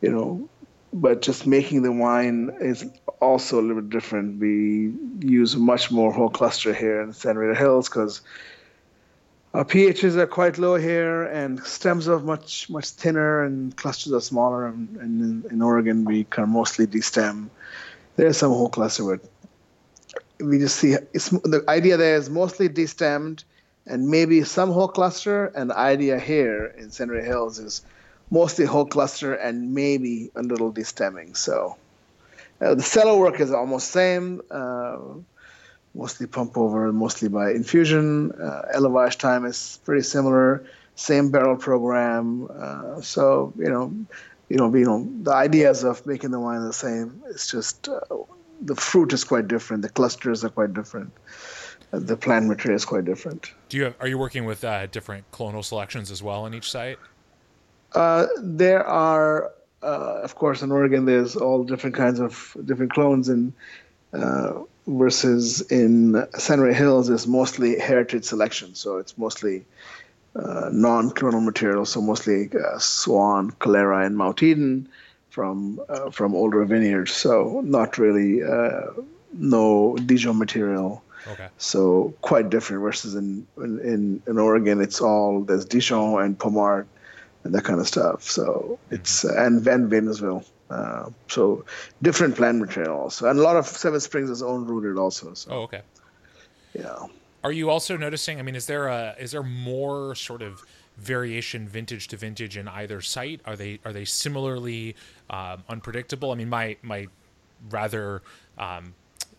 you 0.00 0.10
know, 0.10 0.48
but 0.92 1.22
just 1.22 1.46
making 1.46 1.82
the 1.82 1.92
wine 1.92 2.56
is 2.60 2.84
also 3.20 3.60
a 3.60 3.62
little 3.62 3.82
bit 3.82 3.90
different. 3.90 4.38
We 4.38 4.92
use 5.20 5.56
much 5.56 5.90
more 5.90 6.12
whole 6.12 6.30
cluster 6.30 6.72
here 6.72 7.00
in 7.00 7.12
Santa 7.12 7.40
Rita 7.40 7.58
Hills 7.58 7.88
because 7.88 8.20
our 9.54 9.64
pHs 9.64 10.16
are 10.16 10.26
quite 10.26 10.58
low 10.58 10.76
here, 10.76 11.24
and 11.24 11.62
stems 11.64 12.08
are 12.08 12.20
much 12.20 12.68
much 12.68 12.90
thinner, 12.90 13.42
and 13.42 13.74
clusters 13.76 14.12
are 14.12 14.20
smaller. 14.20 14.66
And, 14.66 14.96
and 14.96 15.44
in, 15.44 15.50
in, 15.50 15.62
Oregon, 15.62 16.04
we 16.04 16.26
of 16.36 16.48
mostly 16.48 16.86
destem. 16.86 17.48
There's 18.16 18.36
some 18.36 18.50
whole 18.50 18.68
cluster, 18.68 19.04
but 19.04 19.28
we 20.40 20.58
just 20.58 20.76
see 20.76 20.92
the 20.92 21.64
idea 21.68 21.96
there 21.96 22.16
is 22.16 22.28
mostly 22.28 22.68
destemmed, 22.68 23.44
and 23.86 24.08
maybe 24.08 24.42
some 24.44 24.70
whole 24.72 24.88
cluster. 24.88 25.46
And 25.46 25.70
the 25.70 25.78
idea 25.78 26.18
here 26.18 26.66
in 26.66 26.90
Santa 26.90 27.22
Hills 27.22 27.58
is 27.58 27.82
mostly 28.30 28.64
whole 28.64 28.86
cluster 28.86 29.34
and 29.34 29.74
maybe 29.74 30.30
a 30.34 30.42
little 30.42 30.72
destemming. 30.72 31.36
So 31.36 31.76
uh, 32.60 32.74
the 32.74 32.82
cellar 32.82 33.18
work 33.18 33.40
is 33.40 33.52
almost 33.52 33.88
same. 33.88 34.40
Uh, 34.50 34.98
mostly 35.94 36.26
pump 36.26 36.56
over, 36.56 36.92
mostly 36.92 37.28
by 37.28 37.50
infusion. 37.50 38.32
Uh, 38.32 38.62
élevage 38.74 39.18
time 39.18 39.44
is 39.44 39.78
pretty 39.84 40.02
similar, 40.02 40.64
same 40.96 41.30
barrel 41.30 41.56
program. 41.56 42.48
Uh, 42.58 43.00
so 43.00 43.52
you 43.56 43.68
know, 43.68 43.94
you 44.48 44.56
know, 44.56 44.74
you 44.74 44.84
know, 44.84 45.08
the 45.22 45.32
ideas 45.32 45.84
of 45.84 46.04
making 46.06 46.30
the 46.30 46.40
wine 46.40 46.64
the 46.64 46.72
same. 46.72 47.22
It's 47.28 47.50
just 47.50 47.88
uh, 47.88 48.00
the 48.60 48.74
fruit 48.76 49.12
is 49.12 49.24
quite 49.24 49.48
different. 49.48 49.82
The 49.82 49.88
clusters 49.88 50.44
are 50.44 50.48
quite 50.48 50.74
different. 50.74 51.12
Uh, 51.92 51.98
the 51.98 52.16
plant 52.16 52.46
material 52.46 52.76
is 52.76 52.84
quite 52.84 53.04
different. 53.04 53.52
Do 53.68 53.76
you 53.76 53.84
have, 53.84 53.94
are 54.00 54.08
you 54.08 54.18
working 54.18 54.44
with 54.44 54.64
uh, 54.64 54.86
different 54.86 55.30
clonal 55.30 55.64
selections 55.64 56.10
as 56.10 56.22
well 56.22 56.42
on 56.44 56.54
each 56.54 56.70
site? 56.70 56.98
Uh, 57.92 58.26
there 58.40 58.84
are. 58.84 59.52
of 59.82 60.34
course, 60.34 60.62
in 60.62 60.72
Oregon, 60.72 61.04
there's 61.04 61.36
all 61.36 61.64
different 61.64 61.94
kinds 61.94 62.18
of 62.18 62.56
different 62.64 62.92
clones, 62.92 63.28
and 63.28 63.52
versus 64.86 65.60
in 65.70 66.26
Santa 66.38 66.72
Hills 66.72 67.08
is 67.08 67.26
mostly 67.26 67.78
heritage 67.78 68.24
selection. 68.24 68.74
So 68.74 68.98
it's 68.98 69.16
mostly 69.16 69.64
uh, 70.36 70.68
non-clonal 70.72 71.44
material, 71.44 71.84
so 71.86 72.00
mostly 72.00 72.50
uh, 72.52 72.78
Swan, 72.78 73.52
Calera, 73.52 74.04
and 74.04 74.16
Mount 74.16 74.42
Eden 74.42 74.88
from 75.34 75.80
uh, 75.88 76.10
from 76.10 76.32
older 76.34 76.64
vineyards. 76.64 77.12
So 77.12 77.60
not 77.64 77.98
really 77.98 78.42
uh, 78.42 78.92
no 79.32 79.96
Dijon 80.06 80.38
material. 80.38 81.02
Okay. 81.26 81.48
So 81.58 82.14
quite 82.20 82.50
different 82.50 82.82
versus 82.82 83.16
in, 83.16 83.46
in 83.56 84.22
in 84.28 84.38
Oregon, 84.38 84.80
it's 84.80 85.00
all 85.00 85.40
there's 85.40 85.64
Dijon 85.64 86.22
and 86.22 86.38
Pommard 86.38 86.86
and 87.42 87.52
that 87.54 87.64
kind 87.64 87.80
of 87.80 87.88
stuff. 87.88 88.22
So 88.22 88.78
it's 88.90 89.24
mm-hmm. 89.24 89.74
and 89.74 89.90
Wädenswil. 89.90 90.44
Uh, 90.70 91.10
so 91.28 91.64
different 92.00 92.36
plant 92.36 92.58
material 92.58 92.96
also, 92.96 93.28
and 93.28 93.38
a 93.38 93.42
lot 93.42 93.56
of 93.56 93.66
Seven 93.66 94.00
Springs 94.00 94.30
is 94.30 94.42
own 94.42 94.64
rooted 94.66 94.96
also. 94.98 95.34
So. 95.34 95.50
Oh, 95.50 95.62
okay. 95.62 95.82
Yeah. 96.74 97.06
Are 97.42 97.52
you 97.52 97.70
also 97.70 97.96
noticing? 97.96 98.38
I 98.38 98.42
mean, 98.42 98.56
is 98.56 98.66
there 98.66 98.86
a 98.86 99.14
is 99.18 99.32
there 99.32 99.42
more 99.42 100.14
sort 100.14 100.42
of 100.42 100.62
variation 100.96 101.68
vintage 101.68 102.08
to 102.08 102.16
vintage 102.16 102.56
in 102.56 102.68
either 102.68 103.00
site? 103.00 103.40
Are 103.44 103.56
they 103.56 103.80
are 103.84 103.92
they 103.92 104.04
similarly 104.04 104.96
um, 105.30 105.64
unpredictable? 105.68 106.32
I 106.32 106.34
mean, 106.34 106.48
my 106.48 106.76
my 106.82 107.06
rather 107.70 108.22
um, 108.58 108.94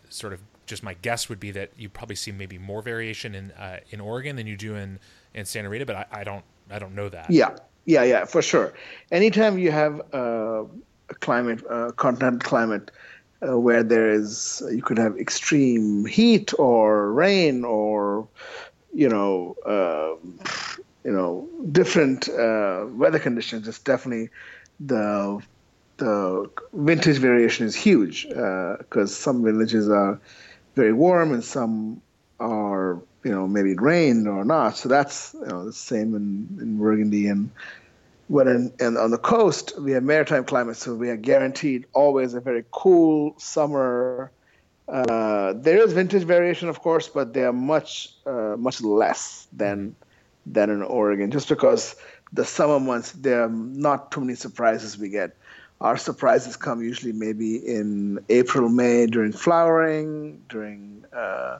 sort 0.10 0.34
of 0.34 0.42
just 0.66 0.84
my 0.84 0.96
guess 1.02 1.30
would 1.30 1.40
be 1.40 1.52
that 1.52 1.72
you 1.78 1.90
probably 1.90 2.16
see 2.16 2.32
maybe 2.32 2.58
more 2.58 2.82
variation 2.82 3.36
in 3.36 3.52
uh, 3.52 3.80
in 3.90 4.02
Oregon 4.02 4.36
than 4.36 4.48
you 4.48 4.58
do 4.58 4.76
in 4.76 5.00
in 5.34 5.46
Santa 5.46 5.70
Rita, 5.70 5.86
but 5.86 5.96
I, 5.96 6.06
I 6.12 6.24
don't 6.24 6.44
I 6.70 6.80
don't 6.80 6.96
know 6.96 7.10
that. 7.10 7.30
Yeah, 7.30 7.56
yeah, 7.86 8.04
yeah, 8.04 8.26
for 8.26 8.42
sure. 8.42 8.74
Anytime 9.12 9.58
you 9.60 9.72
have 9.72 10.02
uh, 10.14 10.64
climate, 11.20 11.64
uh, 11.70 11.92
continental 11.92 12.40
climate, 12.40 12.92
uh, 13.48 13.60
where 13.60 13.84
there 13.84 14.10
is 14.10 14.64
you 14.72 14.82
could 14.82 14.98
have 14.98 15.18
extreme 15.18 16.06
heat 16.06 16.54
or 16.58 17.12
rain 17.12 17.64
or 17.64 18.28
you 18.94 19.10
know 19.10 19.56
uh, 19.66 20.16
you 21.06 21.12
know 21.12 21.48
different 21.72 22.28
uh, 22.28 22.86
weather 22.90 23.20
conditions. 23.20 23.68
It's 23.68 23.80
definitely 23.80 24.30
the 24.80 25.42
the 25.98 26.50
vintage 26.74 27.18
variation 27.20 27.66
is 27.66 27.76
huge 27.76 28.28
because 28.28 29.12
uh, 29.12 29.24
some 29.26 29.44
villages 29.44 29.88
are 29.88 30.20
very 30.76 30.92
warm 30.92 31.32
and 31.32 31.44
some 31.44 32.02
are 32.40 33.00
you 33.24 33.32
know 33.32 33.48
maybe 33.48 33.72
it 33.72 33.82
rained 33.82 34.28
or 34.28 34.44
not. 34.44 34.78
So 34.78 34.90
that's 34.90 35.36
you 35.36 35.46
know 35.46 35.66
the 35.66 35.74
same 35.74 36.16
in, 36.16 36.58
in 36.60 36.78
Burgundy 36.80 37.28
and 37.28 37.52
when 38.28 38.48
in, 38.48 38.74
in, 38.80 38.98
on 38.98 39.12
the 39.12 39.20
coast 39.20 39.80
we 39.80 39.92
have 39.92 40.04
maritime 40.04 40.44
climate, 40.44 40.78
so 40.78 40.96
we 40.96 41.10
are 41.10 41.16
guaranteed 41.16 41.86
always 41.94 42.34
a 42.34 42.42
very 42.42 42.66
cool 42.72 43.36
summer. 43.38 44.32
Uh, 44.88 45.54
there 45.54 45.78
is 45.78 45.94
vintage 45.94 46.24
variation, 46.24 46.68
of 46.68 46.80
course, 46.80 47.08
but 47.08 47.34
they 47.34 47.44
are 47.44 47.54
much 47.54 48.14
uh, 48.26 48.56
much 48.58 48.82
less 48.82 49.48
than 49.54 49.96
than 50.46 50.70
in 50.70 50.82
Oregon, 50.82 51.32
just 51.32 51.50
because 51.50 51.96
the 52.34 52.46
summer 52.46 52.80
months 52.80 53.12
there 53.14 53.44
are 53.44 53.50
not 53.50 54.12
too 54.12 54.22
many 54.22 54.36
surprises 54.36 54.98
we 54.98 55.10
get. 55.10 55.36
Our 55.82 55.98
surprises 55.98 56.56
come 56.56 56.82
usually 56.82 57.12
maybe 57.12 57.58
in 57.58 58.20
April, 58.30 58.70
May 58.70 59.08
during 59.08 59.34
flowering, 59.34 60.42
during 60.50 61.06
uh, 61.14 61.60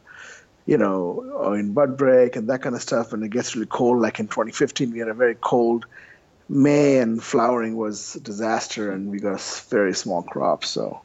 you 0.66 0.78
know, 0.78 1.24
or 1.36 1.58
in 1.58 1.74
bud 1.74 1.98
break 1.98 2.36
and 2.36 2.50
that 2.50 2.62
kind 2.62 2.76
of 2.76 2.82
stuff. 2.82 3.14
And 3.14 3.24
it 3.24 3.30
gets 3.30 3.56
really 3.56 3.68
cold. 3.68 4.02
Like 4.02 4.20
in 4.20 4.28
2015, 4.28 4.92
we 4.92 5.00
had 5.00 5.08
a 5.08 5.14
very 5.14 5.36
cold 5.36 5.86
May, 6.48 7.00
and 7.00 7.22
flowering 7.24 7.76
was 7.76 8.16
a 8.16 8.20
disaster, 8.20 8.92
and 8.92 9.10
we 9.10 9.20
got 9.20 9.40
a 9.40 9.70
very 9.70 9.96
small 9.96 10.22
crop. 10.22 10.64
So, 10.64 11.02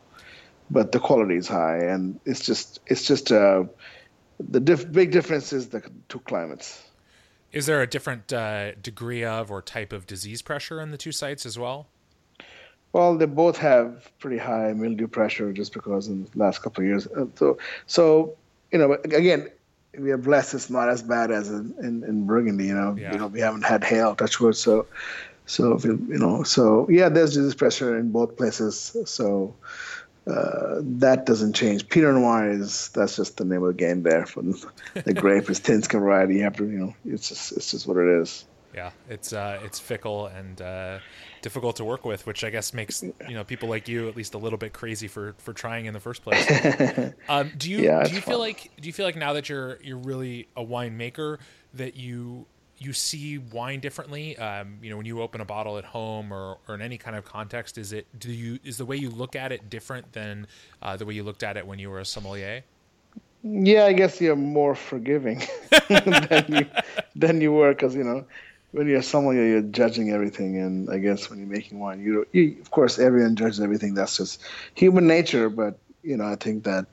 but 0.70 0.92
the 0.92 1.00
quality 1.00 1.36
is 1.36 1.48
high, 1.48 1.78
and 1.78 2.20
it's 2.26 2.44
just 2.44 2.78
it's 2.86 3.06
just 3.06 3.32
uh, 3.32 3.64
the 4.38 4.60
diff- 4.60 4.92
big 4.92 5.12
difference 5.12 5.52
is 5.52 5.68
the 5.68 5.82
two 6.08 6.20
climates. 6.20 6.82
Is 7.52 7.66
there 7.66 7.82
a 7.82 7.86
different 7.86 8.32
uh, 8.32 8.72
degree 8.76 9.24
of 9.24 9.50
or 9.50 9.60
type 9.60 9.92
of 9.92 10.06
disease 10.06 10.42
pressure 10.42 10.80
in 10.80 10.90
the 10.90 10.96
two 10.96 11.12
sites 11.12 11.44
as 11.44 11.58
well? 11.58 11.88
Well, 12.92 13.16
they 13.16 13.26
both 13.26 13.56
have 13.58 14.10
pretty 14.18 14.38
high 14.38 14.72
mildew 14.72 15.06
pressure 15.06 15.52
just 15.52 15.72
because 15.72 16.08
in 16.08 16.24
the 16.24 16.30
last 16.34 16.62
couple 16.62 16.82
of 16.82 16.88
years. 16.88 17.06
Uh, 17.06 17.26
so, 17.36 17.58
so 17.86 18.36
you 18.72 18.78
know, 18.78 18.92
again, 19.04 19.48
we 19.98 20.10
are 20.10 20.18
blessed. 20.18 20.54
It's 20.54 20.70
not 20.70 20.88
as 20.88 21.02
bad 21.02 21.30
as 21.30 21.50
in, 21.50 21.74
in, 21.80 22.04
in 22.04 22.26
Burgundy. 22.26 22.66
You 22.66 22.74
know, 22.74 22.96
yeah. 22.98 23.12
you 23.12 23.18
know, 23.18 23.26
we 23.26 23.40
haven't 23.40 23.62
had 23.64 23.84
hail, 23.84 24.14
touch 24.14 24.40
wood. 24.40 24.56
So, 24.56 24.86
so 25.46 25.78
you, 25.78 26.04
you 26.08 26.18
know, 26.18 26.42
so 26.42 26.88
yeah, 26.88 27.08
there's 27.08 27.34
disease 27.34 27.54
pressure 27.54 27.98
in 27.98 28.10
both 28.12 28.36
places. 28.36 28.96
So 29.06 29.54
uh, 30.30 30.80
that 30.82 31.26
doesn't 31.26 31.54
change. 31.54 31.88
Pinot 31.88 32.14
Noir 32.14 32.50
is 32.50 32.88
that's 32.90 33.16
just 33.16 33.36
the 33.36 33.44
name 33.44 33.62
of 33.62 33.68
the 33.68 33.74
game 33.74 34.02
there. 34.02 34.26
For 34.26 34.42
the 35.04 35.14
grape 35.14 35.50
is 35.50 35.60
Tinska 35.60 36.00
variety. 36.00 36.36
You 36.36 36.44
have 36.44 36.56
to, 36.56 36.64
you 36.64 36.78
know, 36.78 36.94
it's 37.04 37.28
just 37.28 37.52
it's 37.52 37.70
just 37.70 37.86
what 37.86 37.96
it 37.96 38.08
is. 38.20 38.44
Yeah, 38.74 38.90
it's 39.08 39.32
uh, 39.32 39.58
it's 39.64 39.80
fickle 39.80 40.26
and 40.26 40.62
uh, 40.62 40.98
difficult 41.42 41.76
to 41.76 41.84
work 41.84 42.04
with, 42.04 42.24
which 42.26 42.44
I 42.44 42.50
guess 42.50 42.72
makes 42.72 43.02
you 43.02 43.34
know 43.34 43.42
people 43.42 43.68
like 43.68 43.88
you 43.88 44.08
at 44.08 44.16
least 44.16 44.34
a 44.34 44.38
little 44.38 44.58
bit 44.58 44.72
crazy 44.72 45.08
for 45.08 45.34
for 45.38 45.52
trying 45.52 45.86
in 45.86 45.94
the 45.94 46.00
first 46.00 46.22
place. 46.22 46.48
um, 47.28 47.50
do 47.56 47.70
you 47.70 47.78
yeah, 47.78 48.04
do 48.04 48.14
you 48.14 48.20
feel 48.20 48.38
like 48.38 48.70
do 48.80 48.86
you 48.86 48.92
feel 48.92 49.06
like 49.06 49.16
now 49.16 49.32
that 49.32 49.48
you're 49.48 49.78
you're 49.82 49.98
really 49.98 50.48
a 50.56 50.64
winemaker 50.64 51.38
that 51.74 51.96
you 51.96 52.46
you 52.80 52.94
see 52.94 53.38
wine 53.38 53.78
differently? 53.78 54.36
Um, 54.38 54.78
you 54.82 54.90
know, 54.90 54.96
when 54.96 55.06
you 55.06 55.20
open 55.20 55.40
a 55.40 55.44
bottle 55.44 55.76
at 55.76 55.84
home 55.84 56.32
or, 56.32 56.58
or 56.66 56.74
in 56.74 56.82
any 56.82 56.96
kind 56.96 57.14
of 57.14 57.24
context, 57.24 57.76
is 57.78 57.92
it 57.92 58.06
do 58.18 58.32
you 58.32 58.58
is 58.64 58.78
the 58.78 58.86
way 58.86 58.96
you 58.96 59.10
look 59.10 59.36
at 59.36 59.52
it 59.52 59.68
different 59.68 60.12
than 60.12 60.46
uh, 60.82 60.96
the 60.96 61.04
way 61.04 61.14
you 61.14 61.22
looked 61.22 61.42
at 61.42 61.56
it 61.56 61.66
when 61.66 61.78
you 61.78 61.90
were 61.90 62.00
a 62.00 62.04
sommelier? 62.04 62.64
Yeah, 63.42 63.84
I 63.84 63.92
guess 63.92 64.20
you're 64.20 64.34
more 64.34 64.74
forgiving 64.74 65.42
than 65.88 66.46
you 66.48 66.66
than 67.14 67.40
you 67.40 67.52
were 67.52 67.74
because 67.74 67.94
you 67.94 68.02
know 68.02 68.24
when 68.72 68.88
you're 68.88 69.00
a 69.00 69.02
sommelier, 69.02 69.44
you're 69.44 69.62
judging 69.62 70.10
everything, 70.10 70.56
and 70.58 70.88
I 70.90 70.98
guess 70.98 71.28
when 71.28 71.38
you're 71.38 71.48
making 71.48 71.78
wine, 71.80 72.00
you, 72.00 72.26
you 72.32 72.56
of 72.60 72.70
course 72.70 72.98
everyone 72.98 73.36
judges 73.36 73.60
everything. 73.60 73.94
That's 73.94 74.16
just 74.16 74.42
human 74.74 75.06
nature. 75.06 75.50
But 75.50 75.78
you 76.02 76.16
know, 76.16 76.24
I 76.24 76.36
think 76.36 76.64
that 76.64 76.86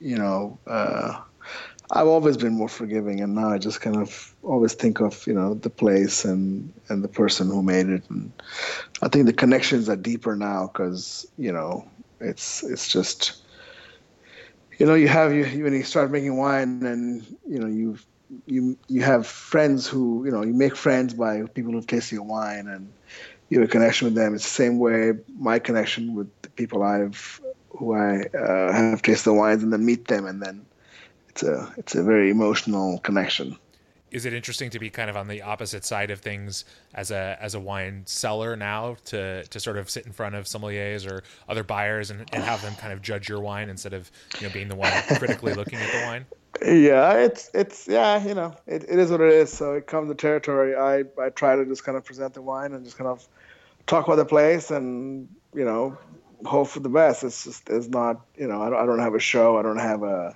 you 0.00 0.16
know. 0.16 0.58
Uh, 0.66 1.20
I've 1.90 2.06
always 2.06 2.36
been 2.36 2.54
more 2.54 2.68
forgiving, 2.68 3.20
and 3.20 3.34
now 3.34 3.50
I 3.50 3.58
just 3.58 3.80
kind 3.80 3.96
of 3.96 4.34
always 4.42 4.74
think 4.74 5.00
of 5.00 5.26
you 5.26 5.34
know 5.34 5.54
the 5.54 5.70
place 5.70 6.24
and 6.24 6.72
and 6.88 7.02
the 7.04 7.08
person 7.08 7.48
who 7.48 7.62
made 7.62 7.88
it, 7.88 8.08
and 8.10 8.32
I 9.02 9.08
think 9.08 9.26
the 9.26 9.32
connections 9.32 9.88
are 9.88 9.96
deeper 9.96 10.36
now 10.36 10.68
because 10.72 11.26
you 11.36 11.52
know 11.52 11.88
it's 12.20 12.62
it's 12.64 12.88
just 12.88 13.42
you 14.78 14.86
know 14.86 14.94
you 14.94 15.08
have 15.08 15.32
you 15.32 15.44
when 15.64 15.72
you 15.74 15.82
start 15.84 16.10
making 16.10 16.36
wine 16.36 16.74
and 16.74 17.14
you 17.36 17.48
know 17.50 17.56
you 17.56 17.86
you 18.36 18.68
you 18.80 18.94
have 18.94 19.20
friends 19.20 19.86
who 19.86 20.24
you 20.24 20.30
know 20.30 20.42
you 20.42 20.52
make 20.52 20.74
friends 20.76 21.14
by 21.14 21.42
people 21.54 21.72
who 21.72 21.82
taste 21.82 22.12
your 22.12 22.22
wine 22.22 22.66
and 22.66 22.92
you 23.48 23.60
have 23.60 23.68
a 23.68 23.70
connection 23.70 24.06
with 24.06 24.14
them. 24.14 24.34
It's 24.34 24.44
the 24.44 24.50
same 24.50 24.78
way 24.78 25.12
my 25.38 25.58
connection 25.58 26.14
with 26.14 26.28
the 26.42 26.50
people 26.50 26.82
I've 26.82 27.40
who 27.70 27.94
I 27.94 28.22
uh, 28.36 28.72
have 28.72 29.02
tasted 29.02 29.30
the 29.30 29.34
wines 29.34 29.62
and 29.62 29.72
then 29.72 29.84
meet 29.84 30.08
them 30.08 30.26
and 30.26 30.42
then 30.42 30.66
it's 31.36 31.42
a 31.42 31.74
it's 31.76 31.94
a 31.94 32.02
very 32.02 32.30
emotional 32.30 32.98
connection. 33.00 33.58
Is 34.10 34.24
it 34.24 34.32
interesting 34.32 34.70
to 34.70 34.78
be 34.78 34.88
kind 34.88 35.10
of 35.10 35.16
on 35.16 35.28
the 35.28 35.42
opposite 35.42 35.84
side 35.84 36.10
of 36.10 36.20
things 36.20 36.64
as 36.94 37.10
a 37.10 37.36
as 37.40 37.54
a 37.54 37.60
wine 37.60 38.04
seller 38.06 38.56
now 38.56 38.96
to 39.06 39.44
to 39.44 39.60
sort 39.60 39.76
of 39.76 39.90
sit 39.90 40.06
in 40.06 40.12
front 40.12 40.34
of 40.34 40.46
sommeliers 40.46 41.10
or 41.10 41.22
other 41.48 41.62
buyers 41.62 42.10
and, 42.10 42.26
and 42.32 42.42
have 42.42 42.62
them 42.62 42.74
kind 42.76 42.92
of 42.92 43.02
judge 43.02 43.28
your 43.28 43.40
wine 43.40 43.68
instead 43.68 43.92
of 43.92 44.10
you 44.40 44.46
know 44.46 44.52
being 44.52 44.68
the 44.68 44.74
one 44.74 44.90
critically 45.18 45.52
looking 45.52 45.78
at 45.78 45.92
the 45.92 46.06
wine? 46.06 46.26
Yeah, 46.64 47.18
it's 47.18 47.50
it's 47.52 47.86
yeah, 47.86 48.26
you 48.26 48.32
know, 48.32 48.54
it, 48.66 48.82
it 48.84 48.98
is 48.98 49.10
what 49.10 49.20
it 49.20 49.30
is. 49.30 49.52
So 49.52 49.74
it 49.74 49.86
comes 49.86 50.08
to 50.08 50.14
territory. 50.14 50.74
I 50.74 51.04
I 51.22 51.28
try 51.28 51.54
to 51.54 51.66
just 51.66 51.84
kind 51.84 51.98
of 51.98 52.04
present 52.06 52.32
the 52.32 52.40
wine 52.40 52.72
and 52.72 52.82
just 52.82 52.96
kind 52.96 53.08
of 53.08 53.28
talk 53.86 54.06
about 54.06 54.16
the 54.16 54.24
place 54.24 54.70
and 54.70 55.28
you 55.52 55.66
know 55.66 55.98
hope 56.46 56.68
for 56.68 56.80
the 56.80 56.88
best. 56.88 57.24
It's 57.24 57.44
just 57.44 57.68
it's 57.68 57.88
not 57.88 58.22
you 58.38 58.48
know 58.48 58.62
I 58.62 58.70
don't, 58.70 58.82
I 58.82 58.86
don't 58.86 59.00
have 59.00 59.14
a 59.14 59.20
show. 59.20 59.58
I 59.58 59.62
don't 59.62 59.76
have 59.76 60.02
a 60.02 60.34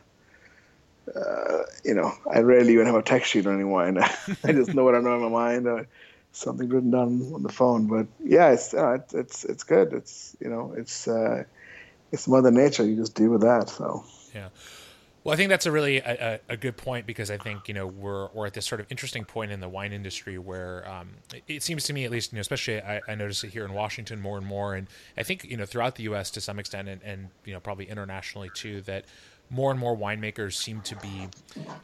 uh, 1.15 1.63
you 1.85 1.95
know, 1.95 2.13
I 2.31 2.41
rarely 2.41 2.75
even 2.75 2.87
have 2.87 2.95
a 2.95 3.03
text 3.03 3.31
sheet 3.31 3.47
or 3.47 3.53
any 3.53 3.65
wine. 3.65 3.99
I 4.45 4.53
just 4.53 4.75
know 4.75 4.85
what 4.85 4.95
I 4.95 5.01
know 5.01 5.17
in 5.17 5.23
my 5.23 5.29
mind. 5.29 5.67
Or, 5.67 5.87
something 6.33 6.69
written 6.69 6.91
down 6.91 7.33
on 7.35 7.43
the 7.43 7.53
phone. 7.53 7.87
But 7.87 8.07
yeah, 8.23 8.51
it's 8.51 8.75
uh, 8.75 8.99
it's 9.13 9.45
it's 9.45 9.65
good. 9.65 9.93
It's 9.93 10.37
you 10.41 10.49
know, 10.49 10.75
it's 10.77 11.09
uh, 11.09 11.45
it's 12.13 12.29
Mother 12.29 12.51
Nature. 12.51 12.85
You 12.85 12.97
just 12.97 13.15
deal 13.15 13.31
with 13.31 13.43
that. 13.43 13.69
So 13.69 14.05
yeah. 14.35 14.49
Well, 15.23 15.35
I 15.35 15.37
think 15.37 15.51
that's 15.51 15.67
a 15.67 15.73
really 15.73 15.99
a, 15.99 16.41
a, 16.49 16.57
good 16.57 16.79
point 16.79 17.07
because 17.07 17.31
I 17.31 17.37
think 17.37 17.69
you 17.69 17.75
know 17.75 17.87
we're 17.87 18.29
we're 18.29 18.47
at 18.47 18.55
this 18.55 18.65
sort 18.65 18.81
of 18.81 18.87
interesting 18.89 19.27
point 19.27 19.53
in 19.53 19.61
the 19.61 19.69
wine 19.69 19.93
industry 19.93 20.39
where 20.39 20.89
um, 20.89 21.11
it 21.47 21.63
seems 21.63 21.85
to 21.85 21.93
me, 21.93 22.07
at 22.07 22.11
least, 22.11 22.33
you 22.33 22.37
know, 22.37 22.41
especially 22.41 22.81
I, 22.81 23.03
I, 23.07 23.15
notice 23.17 23.45
it 23.45 23.51
here 23.51 23.67
in 23.67 23.75
Washington 23.75 24.19
more 24.19 24.39
and 24.39 24.47
more, 24.47 24.75
and 24.75 24.89
I 25.19 25.23
think 25.23 25.45
you 25.45 25.59
know 25.59 25.67
throughout 25.67 25.97
the 25.97 26.05
U.S. 26.05 26.31
to 26.31 26.41
some 26.41 26.59
extent, 26.59 26.89
and, 26.89 27.03
and 27.03 27.29
you 27.45 27.53
know 27.53 27.61
probably 27.61 27.87
internationally 27.91 28.51
too, 28.55 28.81
that 28.83 29.05
more 29.51 29.71
and 29.71 29.79
more 29.79 29.97
winemakers 29.97 30.55
seem 30.55 30.81
to 30.83 30.97
be, 30.97 31.29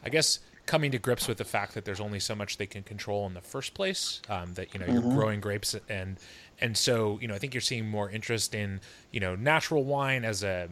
I 0.03 0.09
guess, 0.09 0.39
coming 0.65 0.91
to 0.91 0.97
grips 0.97 1.27
with 1.27 1.37
the 1.37 1.45
fact 1.45 1.73
that 1.73 1.85
there's 1.85 1.99
only 1.99 2.19
so 2.19 2.35
much 2.35 2.57
they 2.57 2.65
can 2.65 2.83
control 2.83 3.25
in 3.25 3.33
the 3.33 3.41
first 3.41 3.73
place. 3.73 4.21
Um, 4.29 4.53
that 4.55 4.73
you 4.73 4.79
know 4.79 4.85
you're 4.85 5.01
mm-hmm. 5.01 5.15
growing 5.15 5.39
grapes 5.39 5.75
and 5.89 6.17
and 6.59 6.77
so 6.77 7.17
you 7.21 7.27
know 7.27 7.35
I 7.35 7.39
think 7.39 7.53
you're 7.53 7.61
seeing 7.61 7.87
more 7.87 8.09
interest 8.09 8.53
in 8.53 8.81
you 9.11 9.19
know 9.19 9.35
natural 9.35 9.83
wine 9.83 10.25
as 10.25 10.43
a 10.43 10.69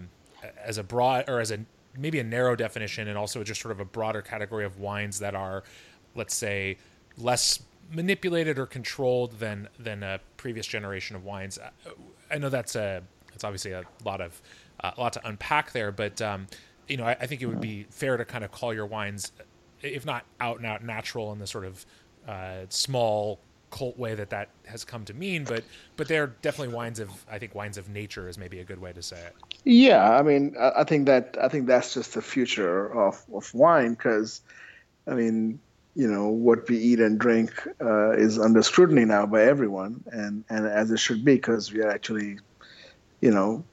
as 0.63 0.77
a 0.77 0.83
broad 0.83 1.25
or 1.27 1.39
as 1.39 1.51
a 1.51 1.59
maybe 1.97 2.19
a 2.19 2.23
narrow 2.23 2.55
definition 2.55 3.07
and 3.07 3.17
also 3.17 3.43
just 3.43 3.61
sort 3.61 3.71
of 3.71 3.79
a 3.79 3.85
broader 3.85 4.21
category 4.21 4.65
of 4.65 4.79
wines 4.79 5.19
that 5.19 5.33
are 5.33 5.63
let's 6.13 6.35
say 6.35 6.77
less 7.17 7.61
manipulated 7.91 8.57
or 8.59 8.65
controlled 8.65 9.39
than 9.39 9.69
than 9.79 10.03
a 10.03 10.19
previous 10.37 10.67
generation 10.67 11.15
of 11.15 11.23
wines. 11.23 11.57
I 12.29 12.37
know 12.37 12.49
that's 12.49 12.75
a 12.75 13.03
that's 13.29 13.43
obviously 13.43 13.71
a 13.71 13.83
lot 14.03 14.21
of 14.21 14.41
uh, 14.83 14.91
a 14.95 14.99
lot 14.99 15.13
to 15.13 15.27
unpack 15.27 15.71
there, 15.71 15.91
but 15.91 16.21
um, 16.21 16.47
you 16.87 16.97
know, 16.97 17.05
I, 17.05 17.17
I, 17.19 17.27
think 17.27 17.41
it 17.41 17.47
would 17.47 17.61
be 17.61 17.85
fair 17.89 18.17
to 18.17 18.25
kind 18.25 18.43
of 18.43 18.51
call 18.51 18.73
your 18.73 18.85
wines, 18.85 19.31
if 19.81 20.05
not 20.05 20.25
out 20.39 20.57
and 20.57 20.65
out 20.65 20.83
natural 20.83 21.31
in 21.31 21.39
the 21.39 21.47
sort 21.47 21.65
of 21.65 21.85
uh, 22.27 22.65
small 22.69 23.39
cult 23.71 23.97
way 23.97 24.15
that 24.15 24.29
that 24.29 24.49
has 24.65 24.83
come 24.85 25.03
to 25.05 25.13
mean, 25.13 25.43
but 25.43 25.63
but 25.97 26.07
they're 26.07 26.27
definitely 26.27 26.73
wines 26.73 26.99
of 26.99 27.09
I 27.29 27.39
think 27.39 27.55
wines 27.55 27.77
of 27.77 27.89
nature 27.89 28.29
is 28.29 28.37
maybe 28.37 28.59
a 28.59 28.63
good 28.63 28.79
way 28.79 28.93
to 28.93 29.01
say 29.01 29.17
it. 29.17 29.33
Yeah, 29.63 30.17
I 30.17 30.21
mean, 30.21 30.55
I 30.59 30.83
think 30.83 31.07
that 31.07 31.37
I 31.41 31.49
think 31.49 31.67
that's 31.67 31.93
just 31.93 32.13
the 32.13 32.21
future 32.21 32.93
of 32.93 33.23
of 33.33 33.53
wine 33.53 33.91
because, 33.95 34.41
I 35.07 35.13
mean, 35.13 35.59
you 35.95 36.07
know, 36.07 36.27
what 36.29 36.69
we 36.69 36.77
eat 36.77 36.99
and 36.99 37.19
drink 37.19 37.51
uh, 37.81 38.11
is 38.11 38.39
under 38.39 38.61
scrutiny 38.61 39.05
now 39.05 39.25
by 39.25 39.43
everyone, 39.43 40.03
and 40.11 40.43
and 40.49 40.65
as 40.65 40.91
it 40.91 40.99
should 40.99 41.25
be 41.25 41.35
because 41.35 41.73
we 41.73 41.81
are 41.81 41.89
actually, 41.89 42.37
you 43.21 43.31
know 43.31 43.63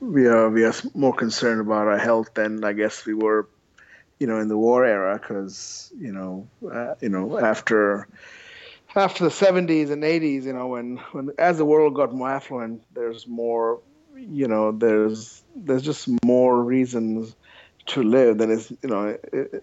we 0.00 0.26
are 0.26 0.50
we 0.50 0.64
are 0.64 0.74
more 0.94 1.14
concerned 1.14 1.60
about 1.60 1.86
our 1.86 1.98
health 1.98 2.34
than 2.34 2.64
I 2.64 2.72
guess 2.72 3.04
we 3.04 3.14
were, 3.14 3.48
you 4.18 4.26
know, 4.26 4.38
in 4.38 4.48
the 4.48 4.56
war 4.56 4.84
era 4.84 5.18
because 5.18 5.92
you 5.98 6.12
know 6.12 6.48
uh, 6.72 6.94
you 7.00 7.08
know 7.08 7.38
after 7.38 8.08
after 8.96 9.24
the 9.24 9.30
70s 9.30 9.90
and 9.90 10.02
80s, 10.02 10.44
you 10.44 10.52
know, 10.52 10.68
when 10.68 10.96
when 11.12 11.30
as 11.38 11.58
the 11.58 11.64
world 11.64 11.94
got 11.94 12.14
more 12.14 12.30
affluent, 12.30 12.82
there's 12.94 13.26
more, 13.26 13.80
you 14.16 14.48
know, 14.48 14.72
there's 14.72 15.42
there's 15.54 15.82
just 15.82 16.08
more 16.24 16.62
reasons 16.62 17.34
to 17.86 18.02
live 18.02 18.38
than 18.38 18.50
is 18.50 18.70
you 18.82 18.88
know 18.88 19.16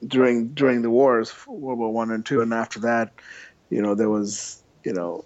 during 0.07 0.49
during 0.49 0.81
the 0.81 0.89
wars, 0.89 1.33
World 1.47 1.79
War 1.79 1.91
One 1.91 2.11
and 2.11 2.25
two, 2.25 2.41
and 2.41 2.53
after 2.53 2.79
that, 2.81 3.13
you 3.69 3.81
know, 3.81 3.95
there 3.95 4.09
was 4.09 4.63
you 4.83 4.93
know 4.93 5.25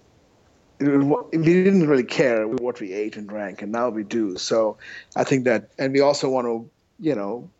we 0.80 1.44
didn't 1.44 1.86
really 1.86 2.04
care 2.04 2.48
what 2.48 2.80
we 2.80 2.92
ate 2.92 3.16
and 3.16 3.28
drank, 3.28 3.62
and 3.62 3.70
now 3.70 3.90
we 3.90 4.02
do. 4.02 4.36
So 4.36 4.78
I 5.14 5.24
think 5.24 5.44
that, 5.44 5.70
and 5.78 5.92
we 5.92 6.00
also 6.00 6.28
want 6.30 6.46
to, 6.46 6.70
you 6.98 7.14
know, 7.14 7.50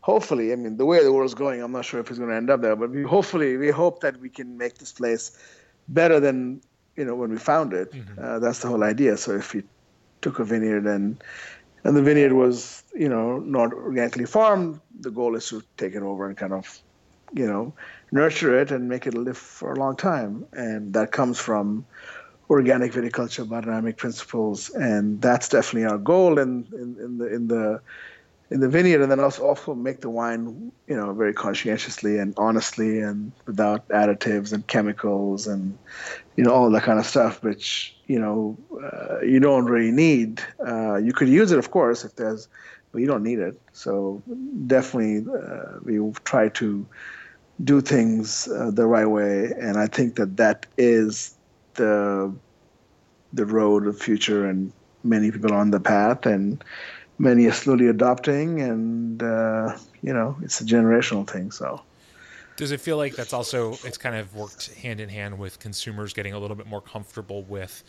hopefully, 0.00 0.52
I 0.52 0.56
mean, 0.56 0.76
the 0.76 0.84
way 0.84 1.02
the 1.02 1.12
world's 1.12 1.34
going, 1.34 1.62
I'm 1.62 1.72
not 1.72 1.84
sure 1.84 2.00
if 2.00 2.10
it's 2.10 2.18
going 2.18 2.30
to 2.30 2.36
end 2.36 2.50
up 2.50 2.60
there, 2.60 2.74
but 2.74 2.90
we 2.90 3.02
hopefully 3.02 3.56
we 3.56 3.70
hope 3.70 4.00
that 4.00 4.18
we 4.20 4.28
can 4.28 4.58
make 4.58 4.78
this 4.78 4.92
place 4.92 5.38
better 5.88 6.18
than 6.20 6.60
you 6.96 7.04
know 7.04 7.14
when 7.14 7.30
we 7.30 7.38
found 7.38 7.72
it. 7.72 7.92
Mm-hmm. 7.92 8.22
Uh, 8.22 8.38
that's 8.40 8.60
the 8.60 8.68
whole 8.68 8.82
idea. 8.82 9.16
So 9.16 9.32
if 9.32 9.54
we 9.54 9.62
took 10.20 10.38
a 10.40 10.44
vineyard 10.44 10.86
and 10.86 11.22
and 11.84 11.96
the 11.96 12.02
vineyard 12.02 12.32
was 12.32 12.82
you 12.94 13.08
know 13.08 13.38
not 13.38 13.72
organically 13.72 14.26
farmed, 14.26 14.80
the 15.00 15.10
goal 15.10 15.36
is 15.36 15.48
to 15.50 15.62
take 15.76 15.94
it 15.94 16.02
over 16.02 16.26
and 16.26 16.36
kind 16.36 16.52
of 16.52 16.80
you 17.34 17.46
know 17.46 17.72
nurture 18.10 18.58
it 18.58 18.70
and 18.72 18.88
make 18.88 19.06
it 19.06 19.14
live 19.14 19.38
for 19.38 19.72
a 19.72 19.76
long 19.78 19.94
time, 19.96 20.46
and 20.52 20.92
that 20.94 21.12
comes 21.12 21.38
from 21.38 21.86
organic 22.50 22.92
viticulture 22.92 23.46
biodynamic 23.46 23.96
principles, 23.96 24.70
and 24.70 25.20
that's 25.20 25.48
definitely 25.48 25.88
our 25.88 25.98
goal 25.98 26.38
in, 26.38 26.66
in, 26.72 26.96
in 26.98 27.18
the 27.18 27.34
in 27.34 27.48
the 27.48 27.80
in 28.50 28.60
the 28.60 28.68
vineyard, 28.68 29.02
and 29.02 29.10
then 29.10 29.20
also 29.20 29.46
also 29.46 29.74
make 29.74 30.00
the 30.00 30.08
wine, 30.08 30.72
you 30.86 30.96
know, 30.96 31.12
very 31.12 31.34
conscientiously 31.34 32.18
and 32.18 32.32
honestly, 32.38 33.00
and 33.00 33.32
without 33.46 33.86
additives 33.88 34.52
and 34.52 34.66
chemicals 34.66 35.46
and 35.46 35.76
you 36.36 36.44
know 36.44 36.52
all 36.52 36.70
that 36.70 36.82
kind 36.82 36.98
of 36.98 37.06
stuff, 37.06 37.42
which 37.42 37.94
you 38.06 38.18
know 38.18 38.56
uh, 38.82 39.20
you 39.20 39.40
don't 39.40 39.66
really 39.66 39.92
need. 39.92 40.42
Uh, 40.66 40.96
you 40.96 41.12
could 41.12 41.28
use 41.28 41.52
it, 41.52 41.58
of 41.58 41.70
course, 41.70 42.04
if 42.04 42.16
there's, 42.16 42.48
but 42.92 43.00
you 43.00 43.06
don't 43.06 43.22
need 43.22 43.38
it. 43.38 43.60
So 43.72 44.22
definitely, 44.66 45.26
uh, 45.30 45.80
we 45.82 46.00
try 46.24 46.48
to 46.48 46.86
do 47.64 47.80
things 47.82 48.48
uh, 48.48 48.70
the 48.70 48.86
right 48.86 49.06
way, 49.06 49.52
and 49.60 49.76
I 49.76 49.88
think 49.88 50.14
that 50.16 50.38
that 50.38 50.64
is 50.78 51.34
the 51.78 52.34
the 53.32 53.46
road 53.46 53.86
of 53.86 53.98
future, 53.98 54.46
and 54.46 54.72
many 55.02 55.30
people 55.30 55.52
on 55.52 55.70
the 55.70 55.80
path, 55.80 56.26
and 56.26 56.62
many 57.18 57.46
are 57.46 57.52
slowly 57.52 57.88
adopting, 57.88 58.60
and 58.60 59.22
uh, 59.22 59.76
you 60.02 60.12
know, 60.12 60.36
it's 60.42 60.60
a 60.60 60.64
generational 60.64 61.26
thing. 61.26 61.50
So. 61.50 61.80
Does 62.56 62.72
it 62.72 62.80
feel 62.80 62.96
like 62.96 63.14
that's 63.14 63.32
also 63.32 63.74
it's 63.84 63.98
kind 63.98 64.16
of 64.16 64.34
worked 64.34 64.74
hand 64.74 65.00
in 65.00 65.08
hand 65.08 65.38
with 65.38 65.60
consumers 65.60 66.12
getting 66.12 66.34
a 66.34 66.38
little 66.40 66.56
bit 66.56 66.66
more 66.66 66.80
comfortable 66.80 67.44
with, 67.44 67.84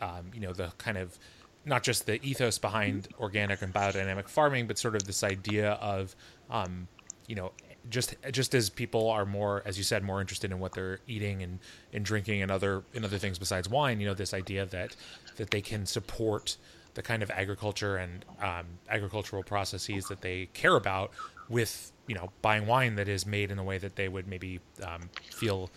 um, 0.00 0.32
you 0.34 0.40
know, 0.40 0.52
the 0.52 0.72
kind 0.76 0.98
of 0.98 1.16
not 1.64 1.84
just 1.84 2.06
the 2.06 2.20
ethos 2.26 2.58
behind 2.58 3.06
organic 3.20 3.62
and 3.62 3.72
biodynamic 3.72 4.28
farming, 4.28 4.66
but 4.66 4.76
sort 4.76 4.96
of 4.96 5.04
this 5.04 5.22
idea 5.22 5.72
of, 5.74 6.16
um, 6.50 6.88
you 7.28 7.36
know, 7.36 7.52
just 7.88 8.14
just 8.32 8.54
as 8.54 8.68
people 8.68 9.08
are 9.10 9.24
more, 9.24 9.62
as 9.64 9.78
you 9.78 9.84
said, 9.84 10.02
more 10.02 10.20
interested 10.20 10.50
in 10.50 10.58
what 10.58 10.72
they're 10.72 11.00
eating 11.06 11.42
and, 11.42 11.58
and 11.92 12.04
drinking 12.04 12.42
and 12.42 12.50
other 12.50 12.82
and 12.94 13.04
other 13.04 13.18
things 13.18 13.38
besides 13.38 13.68
wine. 13.68 14.00
You 14.00 14.08
know, 14.08 14.14
this 14.14 14.34
idea 14.34 14.66
that 14.66 14.96
that 15.36 15.50
they 15.50 15.60
can 15.60 15.86
support 15.86 16.56
the 16.94 17.02
kind 17.02 17.22
of 17.22 17.30
agriculture 17.30 17.96
and 17.96 18.24
um, 18.42 18.66
agricultural 18.90 19.42
processes 19.42 20.06
that 20.08 20.20
they 20.20 20.46
care 20.52 20.76
about 20.76 21.12
with 21.48 21.92
you 22.06 22.14
know 22.14 22.30
buying 22.42 22.66
wine 22.66 22.96
that 22.96 23.08
is 23.08 23.24
made 23.26 23.50
in 23.50 23.58
a 23.58 23.64
way 23.64 23.78
that 23.78 23.96
they 23.96 24.08
would 24.08 24.26
maybe 24.26 24.60
um, 24.82 25.08
feel 25.32 25.70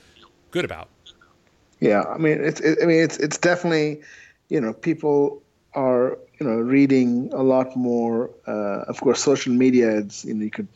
good 0.51 0.65
about. 0.65 0.89
Yeah, 1.79 2.03
I 2.03 2.17
mean 2.17 2.43
it's 2.43 2.59
it, 2.61 2.79
I 2.81 2.85
mean 2.85 3.03
it's 3.03 3.17
it's 3.17 3.37
definitely 3.37 4.01
you 4.49 4.59
know 4.59 4.73
people 4.73 5.41
are 5.73 6.17
you 6.39 6.47
know 6.47 6.55
reading 6.55 7.29
a 7.33 7.43
lot 7.43 7.75
more. 7.75 8.31
Uh, 8.47 8.83
of 8.87 8.99
course, 8.99 9.23
social 9.23 9.53
media. 9.53 9.97
It's 9.97 10.25
you 10.25 10.33
know 10.33 10.43
you 10.43 10.51
could 10.51 10.67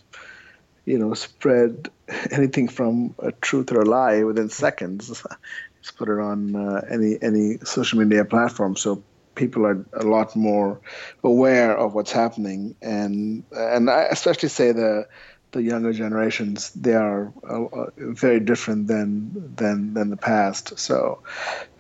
you 0.86 0.98
know 0.98 1.14
spread 1.14 1.90
anything 2.32 2.68
from 2.68 3.16
a 3.20 3.32
truth 3.32 3.72
or 3.72 3.82
a 3.82 3.86
lie 3.86 4.24
within 4.24 4.50
seconds. 4.50 5.08
Just 5.82 5.98
put 5.98 6.10
it 6.10 6.20
on 6.20 6.56
uh, 6.56 6.86
any 6.90 7.18
any 7.22 7.58
social 7.60 8.00
media 8.00 8.26
platform. 8.26 8.76
So 8.76 9.04
people 9.36 9.66
are 9.66 9.86
a 9.94 10.04
lot 10.04 10.36
more 10.36 10.80
aware 11.24 11.78
of 11.78 11.94
what's 11.94 12.12
happening, 12.12 12.76
and 12.82 13.44
and 13.52 13.90
I 13.90 14.04
especially 14.04 14.50
say 14.50 14.72
the 14.72 15.08
the 15.56 15.64
younger 15.64 15.94
generations 15.94 16.72
they 16.72 16.94
are 16.94 17.32
uh, 17.50 17.64
uh, 17.64 17.90
very 17.98 18.40
different 18.40 18.88
than 18.88 19.56
than 19.56 19.94
than 19.94 20.10
the 20.10 20.18
past. 20.18 20.78
So, 20.78 21.20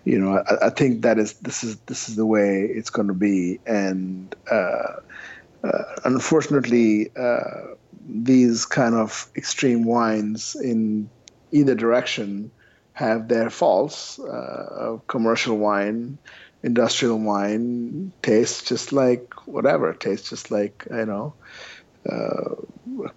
you 0.06 0.18
know, 0.18 0.38
I, 0.38 0.68
I, 0.68 0.70
think 0.70 1.02
that 1.02 1.20
is 1.20 1.34
this 1.34 1.64
is 1.64 1.76
this 1.86 2.08
is 2.08 2.16
the 2.16 2.26
way 2.26 2.62
it's 2.62 2.90
going 2.90 3.10
to 3.10 3.14
be, 3.14 3.60
and 3.66 4.34
uh, 4.50 5.00
uh, 5.64 5.84
unfortunately, 6.06 7.12
uh, 7.18 7.75
these 8.08 8.66
kind 8.66 8.96
of 8.96 9.28
extreme 9.36 9.84
wines 9.84 10.56
in 10.56 11.10
either 11.52 11.76
direction 11.76 12.52
have 12.94 13.28
their 13.28 13.50
faults. 13.50 14.20
Uh, 14.20 14.98
commercial 15.08 15.58
wine 15.58 16.18
industrial 16.66 17.20
wine 17.20 18.12
tastes 18.24 18.68
just 18.68 18.92
like 18.92 19.48
whatever. 19.48 19.94
Tastes 19.94 20.30
just 20.30 20.52
like 20.52 20.86
you 20.90 21.06
know, 21.06 21.34
uh, 22.10 22.56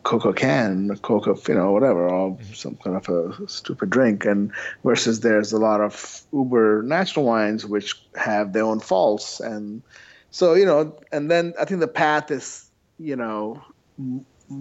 Coca 0.05 0.33
can, 0.35 0.94
Coca, 0.98 1.35
you 1.48 1.55
know, 1.55 1.72
whatever, 1.72 2.09
or 2.09 2.33
mm-hmm. 2.33 2.53
some 2.53 2.77
kind 2.77 2.96
of 2.96 3.09
a 3.09 3.48
stupid 3.48 3.90
drink. 3.90 4.24
And 4.27 4.53
versus 4.85 5.20
there's 5.20 5.53
a 5.53 5.59
lot 5.59 5.81
of 5.81 6.22
uber 6.33 6.83
natural 6.83 7.24
wines 7.24 7.64
which 7.64 7.94
have 8.14 8.53
their 8.53 8.64
own 8.64 8.81
faults, 8.81 9.40
and 9.40 9.83
so 10.31 10.55
you 10.55 10.66
know, 10.66 10.94
and 11.11 11.31
then 11.31 11.55
I 11.59 11.64
think 11.64 11.81
the 11.81 11.88
path 11.88 12.31
is 12.31 12.70
you 12.98 13.16
know 13.16 13.62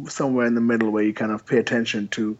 somewhere 0.07 0.45
in 0.45 0.55
the 0.55 0.61
middle 0.61 0.89
where 0.89 1.03
you 1.03 1.13
kind 1.13 1.31
of 1.31 1.45
pay 1.45 1.57
attention 1.57 2.07
to 2.09 2.37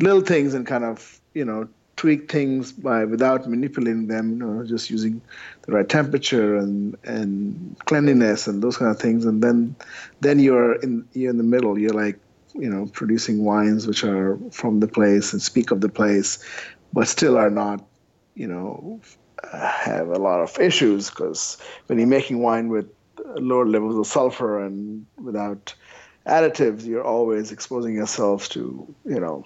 little 0.00 0.20
things 0.20 0.54
and 0.54 0.66
kind 0.66 0.84
of 0.84 1.20
you 1.34 1.44
know 1.44 1.68
tweak 2.00 2.32
things 2.32 2.72
by 2.72 3.04
without 3.04 3.46
manipulating 3.46 4.06
them, 4.06 4.30
you 4.30 4.36
know, 4.36 4.64
just 4.64 4.88
using 4.88 5.20
the 5.62 5.72
right 5.72 5.86
temperature 5.86 6.56
and 6.56 6.96
and 7.04 7.76
cleanliness 7.84 8.46
and 8.46 8.62
those 8.62 8.78
kind 8.78 8.90
of 8.90 8.98
things, 8.98 9.26
and 9.26 9.42
then 9.42 9.76
then 10.20 10.38
you're 10.38 10.76
in 10.76 11.06
you're 11.12 11.28
in 11.28 11.36
the 11.36 11.50
middle. 11.54 11.78
You're 11.78 11.92
like 11.92 12.18
you 12.54 12.70
know 12.70 12.86
producing 12.86 13.44
wines 13.44 13.86
which 13.86 14.02
are 14.02 14.38
from 14.50 14.80
the 14.80 14.88
place 14.88 15.34
and 15.34 15.42
speak 15.42 15.70
of 15.70 15.82
the 15.82 15.90
place, 15.90 16.38
but 16.94 17.06
still 17.06 17.36
are 17.36 17.50
not 17.50 17.84
you 18.34 18.46
know 18.46 18.98
have 19.52 20.08
a 20.08 20.18
lot 20.18 20.40
of 20.40 20.58
issues 20.58 21.10
because 21.10 21.58
when 21.86 21.98
you're 21.98 22.08
making 22.08 22.38
wine 22.38 22.70
with 22.70 22.88
lower 23.36 23.66
levels 23.66 23.96
of 23.98 24.06
sulfur 24.06 24.64
and 24.64 25.04
without 25.22 25.74
additives, 26.26 26.84
you're 26.84 27.04
always 27.04 27.52
exposing 27.52 27.94
yourselves 27.94 28.48
to 28.50 28.94
you 29.04 29.20
know 29.20 29.44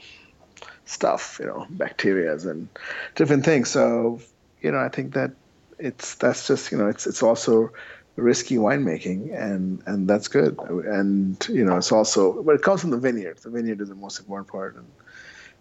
stuff, 0.84 1.38
you 1.40 1.46
know, 1.46 1.66
bacterias 1.72 2.46
and 2.46 2.68
different 3.14 3.44
things. 3.44 3.70
So, 3.70 4.20
you 4.60 4.70
know, 4.70 4.78
I 4.78 4.88
think 4.88 5.14
that 5.14 5.32
it's 5.78 6.14
that's 6.16 6.46
just 6.46 6.70
you 6.70 6.78
know 6.78 6.88
it's 6.88 7.06
it's 7.06 7.22
also 7.22 7.72
risky 8.16 8.56
winemaking 8.56 9.34
and 9.34 9.82
and 9.86 10.08
that's 10.08 10.28
good. 10.28 10.58
And 10.60 11.44
you 11.48 11.64
know 11.64 11.76
it's 11.76 11.92
also 11.92 12.42
but 12.42 12.54
it 12.54 12.62
comes 12.62 12.80
from 12.80 12.90
the 12.90 12.98
vineyard. 12.98 13.38
The 13.38 13.50
vineyard 13.50 13.80
is 13.80 13.88
the 13.88 13.94
most 13.94 14.18
important 14.18 14.48
part. 14.48 14.76
And 14.76 14.86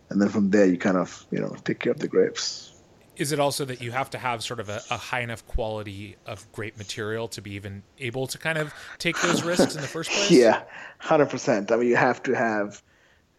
and 0.09 0.21
then 0.21 0.29
from 0.29 0.49
there 0.51 0.65
you 0.65 0.77
kind 0.77 0.97
of 0.97 1.25
you 1.31 1.39
know 1.39 1.55
take 1.63 1.79
care 1.79 1.91
of 1.91 1.99
the 1.99 2.07
grapes 2.07 2.72
is 3.15 3.31
it 3.31 3.39
also 3.39 3.65
that 3.65 3.81
you 3.81 3.91
have 3.91 4.09
to 4.09 4.17
have 4.17 4.43
sort 4.43 4.59
of 4.59 4.69
a, 4.69 4.81
a 4.89 4.97
high 4.97 5.21
enough 5.21 5.45
quality 5.47 6.15
of 6.25 6.49
great 6.51 6.77
material 6.77 7.27
to 7.27 7.41
be 7.41 7.53
even 7.53 7.83
able 7.99 8.27
to 8.27 8.37
kind 8.37 8.57
of 8.57 8.73
take 8.97 9.19
those 9.21 9.43
risks 9.43 9.75
in 9.75 9.81
the 9.81 9.87
first 9.87 10.09
place 10.09 10.31
yeah 10.31 10.63
100% 11.01 11.71
i 11.71 11.75
mean 11.75 11.87
you 11.87 11.95
have 11.95 12.21
to 12.23 12.33
have 12.33 12.81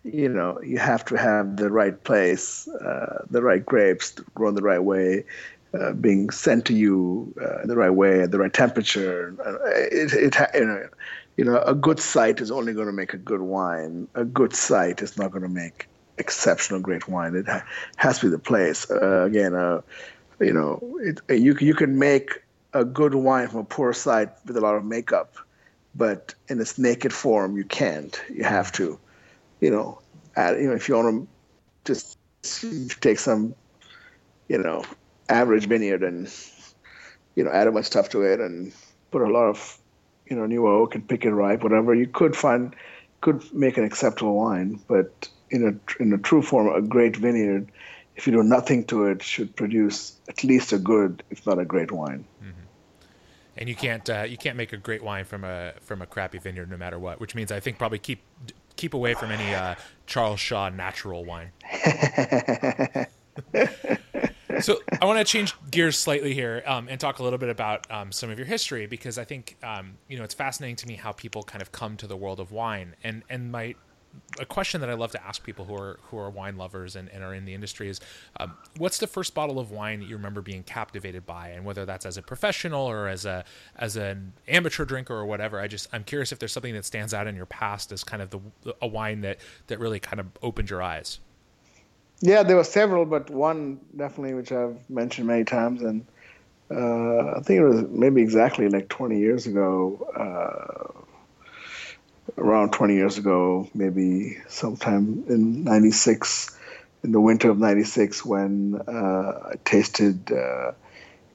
you 0.04 0.28
know 0.28 0.60
you 0.62 0.78
have 0.78 1.04
to 1.06 1.16
have 1.16 1.56
the 1.56 1.70
right 1.70 2.02
place, 2.04 2.68
uh, 2.68 3.24
the 3.30 3.42
right 3.42 3.64
grapes 3.64 4.12
grown 4.34 4.54
the 4.54 4.62
right 4.62 4.82
way, 4.82 5.24
uh, 5.72 5.92
being 5.94 6.30
sent 6.30 6.66
to 6.66 6.74
you 6.74 7.34
uh, 7.40 7.66
the 7.66 7.74
right 7.74 7.90
way 7.90 8.22
at 8.22 8.30
the 8.30 8.38
right 8.38 8.52
temperature. 8.52 9.34
Uh, 9.44 9.56
it, 9.64 10.12
it, 10.12 10.36
you 10.54 10.64
know, 10.64 10.88
you 11.36 11.44
know, 11.44 11.60
a 11.62 11.74
good 11.74 11.98
site 11.98 12.40
is 12.40 12.50
only 12.50 12.74
going 12.74 12.86
to 12.86 12.92
make 12.92 13.14
a 13.14 13.16
good 13.16 13.40
wine. 13.40 14.06
A 14.14 14.24
good 14.24 14.54
site 14.54 15.02
is 15.02 15.16
not 15.16 15.30
going 15.30 15.42
to 15.42 15.48
make 15.48 15.88
exceptional 16.18 16.80
great 16.80 17.08
wine. 17.08 17.34
It 17.34 17.46
ha- 17.46 17.64
has 17.96 18.18
to 18.20 18.26
be 18.26 18.30
the 18.30 18.38
place. 18.38 18.90
Uh, 18.90 19.24
again, 19.24 19.54
uh, 19.54 19.80
you 20.40 20.52
know, 20.52 20.80
it, 21.00 21.20
you 21.40 21.56
you 21.60 21.74
can 21.74 21.98
make 21.98 22.42
a 22.72 22.84
good 22.84 23.14
wine 23.14 23.48
from 23.48 23.60
a 23.60 23.64
poor 23.64 23.92
site 23.92 24.30
with 24.46 24.56
a 24.56 24.60
lot 24.60 24.74
of 24.74 24.84
makeup, 24.84 25.36
but 25.94 26.34
in 26.48 26.60
its 26.60 26.78
naked 26.78 27.12
form, 27.12 27.56
you 27.56 27.64
can't. 27.64 28.20
You 28.28 28.44
have 28.44 28.72
to 28.72 28.98
you 29.64 29.70
know, 29.70 29.98
add, 30.36 30.60
you 30.60 30.68
know, 30.68 30.74
if 30.74 30.88
you 30.88 30.94
want 30.94 31.28
to 31.84 31.92
just 31.92 32.18
take 33.00 33.18
some, 33.18 33.54
you 34.48 34.58
know, 34.58 34.84
average 35.30 35.66
vineyard 35.66 36.02
and, 36.02 36.30
you 37.34 37.42
know, 37.42 37.50
add 37.50 37.66
a 37.66 37.72
bunch 37.72 37.84
of 37.84 37.86
stuff 37.86 38.10
to 38.10 38.22
it 38.22 38.40
and 38.40 38.74
put 39.10 39.22
a 39.22 39.30
lot 39.30 39.44
of, 39.44 39.78
you 40.26 40.36
know, 40.36 40.44
new 40.44 40.66
oak 40.66 40.94
and 40.94 41.08
pick 41.08 41.24
it 41.24 41.30
ripe, 41.30 41.62
whatever, 41.62 41.94
you 41.94 42.06
could 42.06 42.36
find, 42.36 42.76
could 43.22 43.42
make 43.54 43.78
an 43.78 43.84
acceptable 43.84 44.36
wine. 44.36 44.78
But 44.86 45.30
in 45.50 45.66
a 45.68 46.02
in 46.02 46.12
a 46.12 46.18
true 46.18 46.42
form, 46.42 46.68
a 46.74 46.80
great 46.80 47.16
vineyard, 47.16 47.70
if 48.16 48.26
you 48.26 48.32
do 48.32 48.42
nothing 48.42 48.84
to 48.86 49.04
it, 49.04 49.22
should 49.22 49.54
produce 49.56 50.16
at 50.28 50.42
least 50.44 50.72
a 50.72 50.78
good, 50.78 51.22
if 51.30 51.46
not 51.46 51.58
a 51.58 51.64
great 51.64 51.90
wine. 51.90 52.24
Mm-hmm. 52.42 52.50
And 53.56 53.68
you 53.68 53.74
can't 53.74 54.08
uh, 54.08 54.22
you 54.22 54.36
can't 54.36 54.56
make 54.56 54.72
a 54.72 54.76
great 54.76 55.02
wine 55.02 55.24
from 55.24 55.44
a 55.44 55.74
from 55.80 56.02
a 56.02 56.06
crappy 56.06 56.38
vineyard, 56.38 56.70
no 56.70 56.76
matter 56.76 56.98
what. 56.98 57.20
Which 57.20 57.34
means 57.34 57.52
I 57.52 57.60
think 57.60 57.78
probably 57.78 57.98
keep 57.98 58.20
keep 58.76 58.94
away 58.94 59.14
from 59.14 59.30
any 59.30 59.54
uh, 59.54 59.74
Charles 60.06 60.40
Shaw 60.40 60.68
natural 60.68 61.24
wine. 61.24 61.50
so 64.60 64.80
I 65.00 65.04
want 65.04 65.18
to 65.18 65.24
change 65.24 65.54
gears 65.70 65.98
slightly 65.98 66.34
here 66.34 66.62
um, 66.66 66.88
and 66.88 67.00
talk 67.00 67.18
a 67.18 67.22
little 67.22 67.38
bit 67.38 67.48
about 67.48 67.90
um, 67.90 68.12
some 68.12 68.30
of 68.30 68.38
your 68.38 68.46
history 68.46 68.86
because 68.86 69.18
I 69.18 69.24
think 69.24 69.56
um, 69.62 69.94
you 70.08 70.18
know 70.18 70.24
it's 70.24 70.34
fascinating 70.34 70.76
to 70.76 70.86
me 70.86 70.94
how 70.94 71.12
people 71.12 71.42
kind 71.42 71.62
of 71.62 71.72
come 71.72 71.96
to 71.98 72.06
the 72.06 72.16
world 72.16 72.40
of 72.40 72.52
wine 72.52 72.94
and 73.02 73.22
and 73.28 73.50
my 73.50 73.74
a 74.38 74.44
question 74.44 74.80
that 74.80 74.90
I 74.90 74.94
love 74.94 75.12
to 75.12 75.24
ask 75.24 75.42
people 75.42 75.64
who 75.64 75.74
are 75.74 75.98
who 76.04 76.18
are 76.18 76.30
wine 76.30 76.56
lovers 76.56 76.96
and, 76.96 77.08
and 77.10 77.22
are 77.22 77.34
in 77.34 77.44
the 77.44 77.54
industry 77.54 77.88
is, 77.88 78.00
um, 78.40 78.54
what's 78.78 78.98
the 78.98 79.06
first 79.06 79.34
bottle 79.34 79.58
of 79.58 79.70
wine 79.70 80.00
that 80.00 80.08
you 80.08 80.16
remember 80.16 80.40
being 80.40 80.62
captivated 80.62 81.24
by, 81.26 81.48
and 81.48 81.64
whether 81.64 81.84
that's 81.84 82.06
as 82.06 82.16
a 82.16 82.22
professional 82.22 82.84
or 82.84 83.08
as 83.08 83.24
a 83.24 83.44
as 83.76 83.96
an 83.96 84.32
amateur 84.48 84.84
drinker 84.84 85.14
or 85.14 85.26
whatever. 85.26 85.60
I 85.60 85.68
just 85.68 85.88
I'm 85.92 86.04
curious 86.04 86.32
if 86.32 86.38
there's 86.38 86.52
something 86.52 86.74
that 86.74 86.84
stands 86.84 87.14
out 87.14 87.26
in 87.26 87.36
your 87.36 87.46
past 87.46 87.92
as 87.92 88.04
kind 88.04 88.22
of 88.22 88.30
the 88.30 88.40
a 88.82 88.86
wine 88.86 89.20
that 89.22 89.38
that 89.68 89.78
really 89.78 90.00
kind 90.00 90.20
of 90.20 90.26
opened 90.42 90.70
your 90.70 90.82
eyes. 90.82 91.20
Yeah, 92.20 92.42
there 92.42 92.56
were 92.56 92.64
several, 92.64 93.04
but 93.04 93.28
one 93.30 93.80
definitely 93.96 94.34
which 94.34 94.52
I've 94.52 94.78
mentioned 94.88 95.26
many 95.26 95.44
times, 95.44 95.82
and 95.82 96.06
uh, 96.70 97.36
I 97.36 97.40
think 97.42 97.60
it 97.60 97.64
was 97.64 97.82
maybe 97.90 98.22
exactly 98.22 98.68
like 98.68 98.88
20 98.88 99.18
years 99.18 99.46
ago. 99.46 100.08
Uh, 100.16 101.04
around 102.38 102.72
20 102.72 102.94
years 102.94 103.18
ago, 103.18 103.68
maybe 103.74 104.38
sometime 104.48 105.24
in 105.28 105.64
96, 105.64 106.56
in 107.02 107.12
the 107.12 107.20
winter 107.20 107.50
of 107.50 107.58
96, 107.58 108.24
when 108.24 108.80
uh, 108.88 109.50
I 109.50 109.54
tasted 109.64 110.32
uh, 110.32 110.72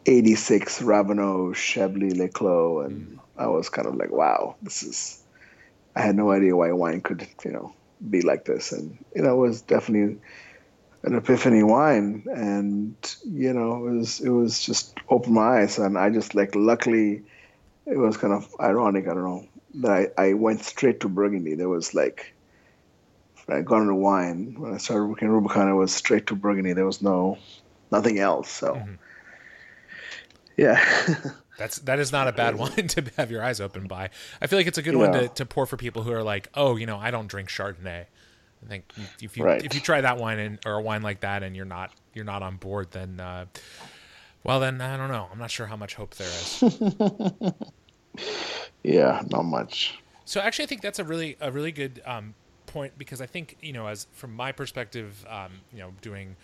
86 0.05 0.81
Raveneau 0.81 1.53
Chablis 1.55 2.15
Les 2.15 2.29
Clos, 2.29 2.85
and 2.85 3.07
mm. 3.07 3.19
I 3.37 3.47
was 3.47 3.69
kind 3.69 3.87
of 3.87 3.95
like, 3.95 4.11
wow, 4.11 4.55
this 4.61 4.83
is, 4.83 5.23
I 5.95 6.01
had 6.01 6.15
no 6.15 6.31
idea 6.31 6.55
why 6.55 6.71
wine 6.71 7.01
could, 7.01 7.27
you 7.45 7.51
know, 7.51 7.73
be 8.09 8.21
like 8.21 8.45
this. 8.45 8.71
And, 8.71 8.97
you 9.15 9.21
know, 9.21 9.33
it 9.33 9.47
was 9.47 9.61
definitely 9.61 10.17
an 11.03 11.15
epiphany 11.15 11.63
wine. 11.63 12.25
And, 12.33 12.95
you 13.23 13.53
know, 13.53 13.87
it 13.87 13.91
was, 13.91 14.19
it 14.19 14.29
was 14.29 14.59
just 14.59 14.97
opened 15.09 15.35
my 15.35 15.61
eyes. 15.61 15.77
And 15.77 15.97
I 15.97 16.09
just 16.09 16.35
like, 16.35 16.55
luckily, 16.55 17.23
it 17.85 17.97
was 17.97 18.17
kind 18.17 18.33
of 18.33 18.53
ironic, 18.59 19.05
I 19.05 19.13
don't 19.13 19.23
know, 19.23 19.47
that 19.75 20.13
I, 20.17 20.29
I 20.29 20.33
went 20.33 20.63
straight 20.63 20.99
to 21.01 21.09
Burgundy. 21.09 21.55
There 21.55 21.69
was 21.69 21.93
like, 21.93 22.33
I 23.47 23.61
got 23.61 23.81
into 23.81 23.95
wine 23.95 24.55
when 24.57 24.73
I 24.73 24.77
started 24.77 25.05
working 25.05 25.27
in 25.27 25.33
Rubicon. 25.33 25.67
I 25.67 25.73
was 25.73 25.93
straight 25.93 26.27
to 26.27 26.35
Burgundy. 26.35 26.73
There 26.73 26.85
was 26.85 27.01
no 27.01 27.37
nothing 27.91 28.19
else. 28.19 28.49
So, 28.49 28.75
mm-hmm. 28.75 28.93
yeah. 30.57 30.85
That's 31.57 31.79
that 31.79 31.99
is 31.99 32.11
not 32.11 32.27
a 32.27 32.31
bad 32.31 32.55
wine 32.59 32.71
to 32.87 33.03
have 33.17 33.29
your 33.29 33.43
eyes 33.43 33.59
open 33.59 33.87
by. 33.87 34.09
I 34.41 34.47
feel 34.47 34.57
like 34.57 34.67
it's 34.67 34.77
a 34.77 34.81
good 34.81 34.93
yeah. 34.93 34.99
one 34.99 35.11
to, 35.13 35.27
to 35.27 35.45
pour 35.45 35.65
for 35.65 35.77
people 35.77 36.03
who 36.03 36.13
are 36.13 36.23
like, 36.23 36.49
oh, 36.53 36.77
you 36.77 36.85
know, 36.85 36.97
I 36.97 37.11
don't 37.11 37.27
drink 37.27 37.49
Chardonnay. 37.49 38.05
I 38.61 38.67
think 38.67 38.91
if 39.21 39.37
you 39.37 39.43
right. 39.43 39.63
if 39.63 39.73
you 39.73 39.81
try 39.81 40.01
that 40.01 40.17
wine 40.17 40.39
and 40.39 40.59
or 40.65 40.73
a 40.73 40.81
wine 40.81 41.01
like 41.01 41.21
that 41.21 41.43
and 41.43 41.55
you're 41.55 41.65
not 41.65 41.91
you're 42.13 42.25
not 42.25 42.43
on 42.43 42.57
board, 42.57 42.91
then 42.91 43.19
uh, 43.19 43.45
well, 44.43 44.59
then 44.59 44.81
I 44.81 44.97
don't 44.97 45.09
know. 45.09 45.27
I'm 45.31 45.39
not 45.39 45.51
sure 45.51 45.65
how 45.65 45.77
much 45.77 45.95
hope 45.95 46.15
there 46.15 46.27
is. 46.27 46.63
Yeah, 48.83 49.21
not 49.29 49.43
much. 49.43 49.99
So 50.25 50.39
actually, 50.39 50.63
I 50.63 50.67
think 50.67 50.81
that's 50.81 50.99
a 50.99 51.03
really 51.03 51.37
a 51.41 51.51
really 51.51 51.71
good 51.71 52.01
um, 52.05 52.35
point 52.65 52.93
because 52.97 53.21
I 53.21 53.25
think 53.25 53.57
you 53.61 53.73
know, 53.73 53.87
as 53.87 54.07
from 54.13 54.35
my 54.35 54.51
perspective, 54.51 55.25
um, 55.27 55.51
you 55.73 55.79
know, 55.79 55.91
doing 56.01 56.35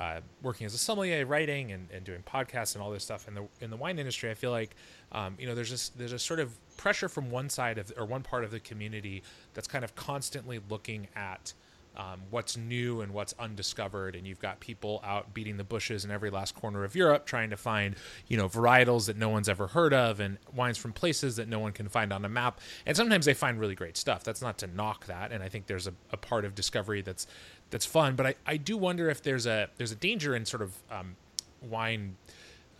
uh, 0.00 0.20
working 0.42 0.66
as 0.66 0.74
a 0.74 0.78
sommelier, 0.78 1.24
writing 1.24 1.72
and, 1.72 1.88
and 1.92 2.04
doing 2.04 2.22
podcasts 2.22 2.74
and 2.74 2.82
all 2.82 2.90
this 2.90 3.04
stuff 3.04 3.28
in 3.28 3.34
the 3.34 3.46
in 3.60 3.70
the 3.70 3.76
wine 3.76 3.98
industry, 3.98 4.30
I 4.30 4.34
feel 4.34 4.50
like 4.50 4.74
um, 5.12 5.36
you 5.38 5.46
know 5.46 5.54
there's 5.54 5.70
this 5.70 5.90
there's 5.90 6.12
a 6.12 6.18
sort 6.18 6.40
of 6.40 6.56
pressure 6.76 7.08
from 7.08 7.30
one 7.30 7.48
side 7.48 7.78
of 7.78 7.92
or 7.96 8.04
one 8.04 8.22
part 8.22 8.44
of 8.44 8.50
the 8.50 8.60
community 8.60 9.22
that's 9.52 9.68
kind 9.68 9.84
of 9.84 9.94
constantly 9.94 10.60
looking 10.68 11.06
at 11.14 11.52
um, 11.96 12.22
what's 12.30 12.56
new 12.56 13.00
and 13.00 13.12
what's 13.12 13.34
undiscovered 13.38 14.16
and 14.16 14.26
you've 14.26 14.40
got 14.40 14.60
people 14.60 15.00
out 15.04 15.32
beating 15.32 15.56
the 15.56 15.64
bushes 15.64 16.04
in 16.04 16.10
every 16.10 16.30
last 16.30 16.54
corner 16.54 16.84
of 16.84 16.96
europe 16.96 17.26
trying 17.26 17.50
to 17.50 17.56
find 17.56 17.94
you 18.28 18.36
know 18.36 18.48
varietals 18.48 19.06
that 19.06 19.16
no 19.16 19.28
one's 19.28 19.48
ever 19.48 19.68
heard 19.68 19.94
of 19.94 20.20
and 20.20 20.38
wines 20.54 20.78
from 20.78 20.92
places 20.92 21.36
that 21.36 21.48
no 21.48 21.58
one 21.58 21.72
can 21.72 21.88
find 21.88 22.12
on 22.12 22.24
a 22.24 22.28
map. 22.28 22.60
And 22.86 22.96
sometimes 22.96 23.26
they 23.26 23.34
find 23.34 23.58
really 23.58 23.74
great 23.74 23.96
stuff. 23.96 24.24
That's 24.24 24.42
not 24.42 24.58
to 24.58 24.66
knock 24.66 25.06
that 25.06 25.32
and 25.32 25.42
i 25.42 25.48
think 25.48 25.66
there's 25.66 25.86
a, 25.86 25.94
a 26.10 26.16
part 26.16 26.44
of 26.44 26.54
discovery 26.54 27.02
that's 27.02 27.26
that's 27.70 27.86
fun. 27.86 28.14
But 28.16 28.26
I, 28.26 28.34
I 28.46 28.56
do 28.56 28.76
wonder 28.76 29.08
if 29.10 29.22
there's 29.22 29.46
a 29.46 29.68
there's 29.76 29.92
a 29.92 29.96
danger 29.96 30.34
in 30.34 30.44
sort 30.44 30.62
of 30.62 30.76
um, 30.90 31.16
wine 31.62 32.16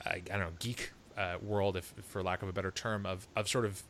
I, 0.04 0.10
I 0.10 0.20
don't 0.20 0.40
know 0.40 0.52
geek 0.58 0.92
uh, 1.16 1.36
world 1.42 1.76
if 1.76 1.92
for 2.02 2.22
lack 2.22 2.42
of 2.42 2.48
a 2.48 2.52
better 2.52 2.70
term 2.70 3.06
of 3.06 3.26
of 3.36 3.48
sort 3.48 3.64
of 3.64 3.82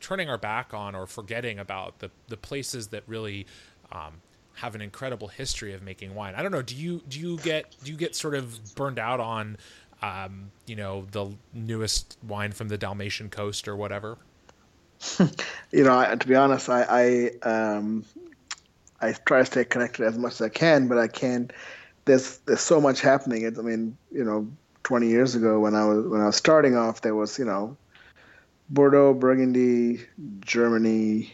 turning 0.00 0.28
our 0.28 0.38
back 0.38 0.74
on 0.74 0.94
or 0.94 1.06
forgetting 1.06 1.58
about 1.58 2.00
the 2.00 2.10
the 2.28 2.36
places 2.36 2.88
that 2.88 3.02
really 3.06 3.46
um, 3.90 4.20
have 4.54 4.74
an 4.74 4.80
incredible 4.80 5.28
history 5.28 5.72
of 5.74 5.82
making 5.82 6.14
wine. 6.14 6.34
I 6.36 6.42
don't 6.42 6.52
know. 6.52 6.62
Do 6.62 6.74
you 6.74 7.02
do 7.08 7.18
you 7.18 7.38
get 7.38 7.74
do 7.82 7.90
you 7.90 7.96
get 7.96 8.14
sort 8.14 8.34
of 8.34 8.74
burned 8.74 8.98
out 8.98 9.20
on, 9.20 9.56
um, 10.02 10.50
you 10.66 10.76
know, 10.76 11.06
the 11.10 11.30
newest 11.54 12.18
wine 12.26 12.52
from 12.52 12.68
the 12.68 12.78
Dalmatian 12.78 13.30
coast 13.30 13.68
or 13.68 13.76
whatever? 13.76 14.18
you 15.72 15.84
know, 15.84 15.98
I, 15.98 16.14
to 16.14 16.26
be 16.26 16.34
honest, 16.34 16.68
I 16.68 17.30
I, 17.44 17.48
um, 17.48 18.04
I 19.00 19.12
try 19.12 19.40
to 19.40 19.46
stay 19.46 19.64
connected 19.64 20.06
as 20.06 20.16
much 20.16 20.34
as 20.34 20.42
I 20.42 20.48
can, 20.48 20.88
but 20.88 20.98
I 20.98 21.08
can't. 21.08 21.52
There's 22.04 22.38
there's 22.38 22.60
so 22.60 22.80
much 22.80 23.00
happening. 23.00 23.42
It, 23.42 23.58
I 23.58 23.62
mean, 23.62 23.96
you 24.10 24.24
know, 24.24 24.48
20 24.84 25.08
years 25.08 25.34
ago 25.34 25.60
when 25.60 25.74
I 25.74 25.84
was 25.84 26.06
when 26.06 26.20
I 26.20 26.26
was 26.26 26.36
starting 26.36 26.76
off, 26.76 27.00
there 27.00 27.14
was 27.14 27.38
you 27.38 27.44
know, 27.44 27.76
Bordeaux, 28.68 29.14
Burgundy, 29.14 30.06
Germany, 30.40 31.32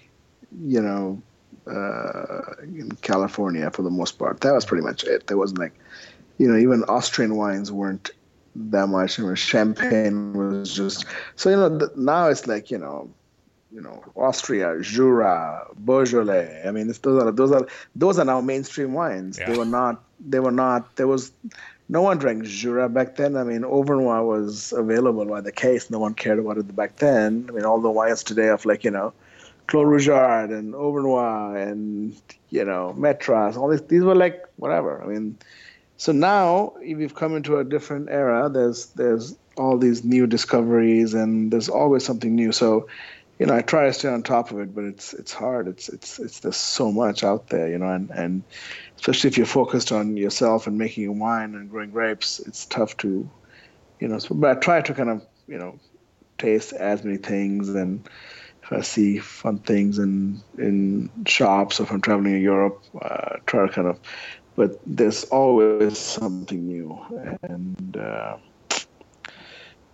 you 0.65 0.81
know, 0.81 1.23
uh, 1.69 2.55
in 2.63 2.91
California 3.03 3.71
for 3.71 3.83
the 3.83 3.91
most 3.91 4.19
part. 4.19 4.41
That 4.41 4.53
was 4.53 4.65
pretty 4.65 4.85
much 4.85 5.05
it. 5.05 5.27
There 5.27 5.37
wasn't 5.37 5.61
like, 5.61 5.75
you 6.39 6.49
know, 6.49 6.57
even 6.57 6.85
Austrian 6.85 7.37
wines 7.37 7.71
weren't 7.71 8.11
that 8.57 8.87
much. 8.89 9.19
You 9.19 9.27
know, 9.27 9.35
champagne 9.35 10.33
was 10.33 10.75
just 10.75 11.05
so 11.37 11.51
you 11.51 11.57
know 11.57 11.79
th- 11.79 11.97
now 11.97 12.29
it's 12.29 12.47
like 12.47 12.71
you 12.71 12.79
know, 12.79 13.11
you 13.73 13.81
know, 13.81 14.03
Austria, 14.17 14.81
Jura, 14.81 15.67
Beaujolais. 15.85 16.63
I 16.67 16.71
mean, 16.71 16.89
those 16.89 17.23
are 17.23 17.31
those 17.31 17.53
are 17.53 17.67
those 17.95 18.19
are 18.19 18.25
now 18.25 18.41
mainstream 18.41 18.93
wines. 18.93 19.39
Yeah. 19.39 19.51
They 19.51 19.59
were 19.59 19.65
not. 19.65 20.03
They 20.21 20.41
were 20.41 20.53
not. 20.53 20.97
There 20.97 21.07
was 21.07 21.33
no 21.89 22.03
one 22.03 22.19
drank 22.19 22.45
Jura 22.45 22.89
back 22.89 23.17
then. 23.17 23.37
I 23.37 23.45
mean, 23.45 23.63
Overnoy 23.63 24.27
was 24.27 24.73
available 24.73 25.25
by 25.25 25.41
the 25.41 25.53
case. 25.53 25.91
No 25.91 25.99
one 25.99 26.15
cared 26.15 26.39
about 26.39 26.59
it 26.59 26.75
back 26.75 26.97
then. 26.97 27.47
I 27.49 27.53
mean, 27.53 27.65
all 27.65 27.81
the 27.81 27.91
wines 27.91 28.23
today 28.25 28.49
of 28.49 28.65
like 28.65 28.85
you 28.85 28.91
know 28.91 29.13
Clos 29.69 29.85
Rougeard 29.85 30.51
and 30.51 30.75
Overnoy 30.75 31.71
and 31.71 32.21
you 32.49 32.65
know 32.65 32.95
Metras. 32.99 33.57
All 33.57 33.69
these 33.69 33.83
these 33.83 34.03
were 34.03 34.15
like 34.15 34.43
whatever. 34.57 35.03
I 35.03 35.07
mean, 35.07 35.39
so 35.99 36.11
now 36.11 36.75
we've 36.81 37.15
come 37.15 37.37
into 37.37 37.59
a 37.59 37.65
different 37.65 38.09
era. 38.11 38.49
There's 38.49 38.87
there's 38.97 39.37
all 39.57 39.77
these 39.77 40.05
new 40.05 40.27
discoveries 40.27 41.15
and 41.15 41.53
there's 41.53 41.69
always 41.69 42.05
something 42.05 42.35
new. 42.35 42.53
So, 42.53 42.89
you 43.39 43.47
know, 43.47 43.55
I 43.55 43.61
try 43.61 43.87
to 43.87 43.93
stay 43.93 44.09
on 44.09 44.23
top 44.23 44.51
of 44.51 44.59
it, 44.61 44.75
but 44.75 44.85
it's 44.85 45.13
it's 45.13 45.33
hard. 45.33 45.69
It's 45.69 45.91
it's 45.91 46.19
it's 46.19 46.41
there's 46.41 46.57
so 46.57 46.91
much 46.91 47.23
out 47.23 47.49
there, 47.49 47.69
you 47.69 47.79
know, 47.79 47.93
and 47.93 48.11
and 48.11 48.43
especially 48.97 49.29
if 49.29 49.37
you're 49.37 49.47
focused 49.47 49.93
on 49.93 50.17
yourself 50.17 50.67
and 50.67 50.79
making 50.79 51.19
wine 51.19 51.55
and 51.55 51.71
growing 51.71 51.91
grapes, 51.91 52.41
it's 52.41 52.65
tough 52.67 52.97
to, 52.99 53.29
you 54.01 54.09
know. 54.09 54.19
So, 54.19 54.35
but 54.35 54.57
I 54.57 54.61
try 54.61 54.81
to 54.81 54.95
kind 54.95 55.11
of 55.11 55.27
you 55.47 55.59
know 55.59 55.79
taste 56.39 56.73
as 56.73 57.05
many 57.05 57.19
things 57.19 57.69
and 57.69 58.09
if 58.71 58.79
I 58.79 58.83
see 58.83 59.19
fun 59.19 59.59
things 59.61 59.99
in 59.99 60.43
in 60.59 61.11
shops 61.27 61.81
or 61.81 61.85
if 61.85 61.91
I'm 61.91 62.01
traveling 62.01 62.35
in 62.35 62.43
Europe, 62.43 62.83
uh, 63.01 63.37
try 63.47 63.67
to 63.67 63.73
kind 63.73 63.89
of. 63.89 63.99
But 64.57 64.81
there's 64.85 65.25
always 65.25 65.97
something 65.97 66.67
new, 66.67 66.99
and 67.43 67.97
uh, 67.97 68.37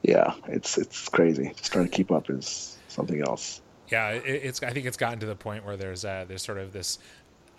yeah, 0.02 0.34
it's 0.48 0.78
it's 0.78 1.08
crazy. 1.08 1.52
Just 1.56 1.72
trying 1.72 1.84
to 1.84 1.90
keep 1.90 2.10
up 2.10 2.30
is 2.30 2.78
something 2.88 3.20
else. 3.20 3.60
Yeah, 3.88 4.10
it, 4.10 4.24
it's. 4.24 4.62
I 4.62 4.70
think 4.70 4.86
it's 4.86 4.96
gotten 4.96 5.20
to 5.20 5.26
the 5.26 5.36
point 5.36 5.64
where 5.64 5.76
there's 5.76 6.04
uh, 6.04 6.24
there's 6.26 6.42
sort 6.42 6.58
of 6.58 6.72
this 6.72 6.98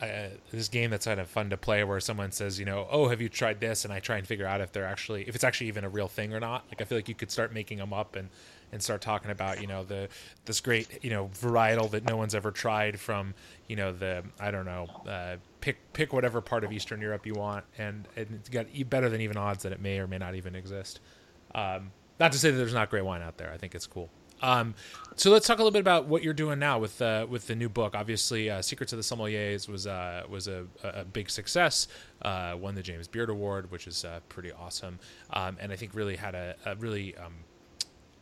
uh, 0.01 0.29
this 0.51 0.67
game 0.67 0.89
that's 0.89 1.05
kind 1.05 1.19
of 1.19 1.29
fun 1.29 1.49
to 1.51 1.57
play 1.57 1.83
where 1.83 1.99
someone 1.99 2.31
says, 2.31 2.59
you 2.59 2.65
know, 2.65 2.87
oh, 2.91 3.07
have 3.07 3.21
you 3.21 3.29
tried 3.29 3.61
this? 3.61 3.85
And 3.85 3.93
I 3.93 3.99
try 3.99 4.17
and 4.17 4.27
figure 4.27 4.45
out 4.45 4.59
if 4.59 4.73
they're 4.73 4.85
actually, 4.85 5.23
if 5.27 5.35
it's 5.35 5.43
actually 5.43 5.67
even 5.67 5.85
a 5.85 5.89
real 5.89 6.09
thing 6.09 6.33
or 6.33 6.39
not. 6.39 6.65
Like, 6.69 6.81
I 6.81 6.83
feel 6.83 6.97
like 6.97 7.07
you 7.07 7.15
could 7.15 7.31
start 7.31 7.53
making 7.53 7.77
them 7.77 7.93
up 7.93 8.15
and 8.15 8.29
and 8.71 8.81
start 8.81 9.01
talking 9.01 9.31
about 9.31 9.61
you 9.61 9.67
know 9.67 9.83
the 9.83 10.09
this 10.45 10.61
great 10.61 11.03
you 11.03 11.09
know 11.09 11.29
varietal 11.33 11.89
that 11.91 12.05
no 12.05 12.17
one's 12.17 12.35
ever 12.35 12.51
tried 12.51 12.99
from 12.99 13.33
you 13.67 13.75
know 13.75 13.91
the 13.91 14.23
I 14.39 14.51
don't 14.51 14.65
know 14.65 14.87
uh, 15.07 15.37
pick 15.61 15.77
pick 15.93 16.13
whatever 16.13 16.41
part 16.41 16.63
of 16.63 16.71
Eastern 16.71 17.01
Europe 17.01 17.25
you 17.25 17.33
want 17.33 17.65
and, 17.77 18.07
and 18.15 18.27
it's 18.31 18.49
got 18.49 18.67
better 18.89 19.09
than 19.09 19.21
even 19.21 19.37
odds 19.37 19.63
that 19.63 19.71
it 19.71 19.81
may 19.81 19.99
or 19.99 20.07
may 20.07 20.17
not 20.17 20.35
even 20.35 20.55
exist. 20.55 20.99
Um, 21.53 21.91
not 22.19 22.31
to 22.31 22.37
say 22.37 22.51
that 22.51 22.57
there's 22.57 22.73
not 22.73 22.89
great 22.89 23.03
wine 23.03 23.21
out 23.21 23.37
there. 23.37 23.51
I 23.51 23.57
think 23.57 23.75
it's 23.75 23.87
cool. 23.87 24.09
Um, 24.41 24.75
so 25.15 25.31
let's 25.31 25.47
talk 25.47 25.57
a 25.57 25.61
little 25.61 25.71
bit 25.71 25.79
about 25.79 26.05
what 26.05 26.21
you're 26.21 26.33
doing 26.33 26.59
now 26.59 26.77
with 26.77 27.01
uh, 27.01 27.25
with 27.29 27.47
the 27.47 27.55
new 27.55 27.69
book. 27.69 27.95
Obviously, 27.95 28.49
uh, 28.49 28.61
Secrets 28.61 28.91
of 28.93 28.97
the 28.97 29.03
Sommeliers 29.03 29.69
was 29.69 29.87
uh, 29.87 30.23
was 30.29 30.47
a, 30.47 30.65
a 30.83 31.05
big 31.05 31.29
success. 31.29 31.87
Uh, 32.21 32.55
won 32.59 32.75
the 32.75 32.81
James 32.81 33.07
Beard 33.07 33.29
Award, 33.29 33.71
which 33.71 33.87
is 33.87 34.03
uh, 34.03 34.19
pretty 34.29 34.51
awesome, 34.51 34.99
um, 35.31 35.57
and 35.59 35.71
I 35.71 35.75
think 35.75 35.93
really 35.93 36.15
had 36.17 36.35
a, 36.35 36.55
a 36.65 36.75
really 36.75 37.15
um, 37.17 37.33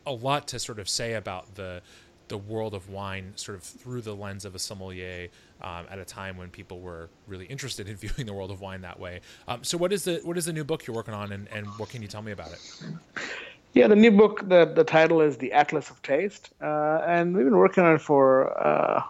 a 0.06 0.12
lot 0.12 0.48
to 0.48 0.58
sort 0.58 0.78
of 0.78 0.88
say 0.88 1.14
about 1.14 1.54
the 1.54 1.82
the 2.28 2.38
world 2.38 2.72
of 2.72 2.88
wine 2.88 3.32
sort 3.36 3.56
of 3.56 3.62
through 3.62 4.00
the 4.00 4.14
lens 4.14 4.46
of 4.46 4.54
a 4.54 4.58
sommelier 4.58 5.28
um, 5.60 5.84
at 5.90 5.98
a 5.98 6.04
time 6.06 6.38
when 6.38 6.48
people 6.48 6.80
were 6.80 7.10
really 7.26 7.44
interested 7.46 7.86
in 7.86 7.96
viewing 8.04 8.26
the 8.26 8.32
world 8.32 8.50
of 8.50 8.60
wine 8.62 8.80
that 8.80 8.98
way. 8.98 9.20
Um, 9.46 9.62
so 9.62 9.76
what 9.76 9.92
is 9.92 10.04
the 10.04 10.20
what 10.24 10.38
is 10.38 10.46
the 10.46 10.52
new 10.52 10.64
book 10.64 10.86
you're 10.86 10.96
working 10.96 11.14
on 11.14 11.32
and, 11.32 11.48
and 11.48 11.66
what 11.78 11.90
can 11.90 12.00
you 12.00 12.08
tell 12.08 12.22
me 12.22 12.32
about 12.32 12.52
it? 12.52 12.60
Yeah, 13.74 13.88
the 13.88 13.96
new 13.96 14.12
book, 14.12 14.48
the, 14.48 14.66
the 14.66 14.84
title 14.84 15.20
is 15.20 15.36
The 15.38 15.52
Atlas 15.52 15.90
of 15.90 16.00
Taste. 16.02 16.50
Uh, 16.62 17.02
and 17.06 17.34
we've 17.36 17.44
been 17.44 17.56
working 17.56 17.82
on 17.82 17.96
it 17.96 18.00
for 18.00 18.56
uh, 18.64 19.02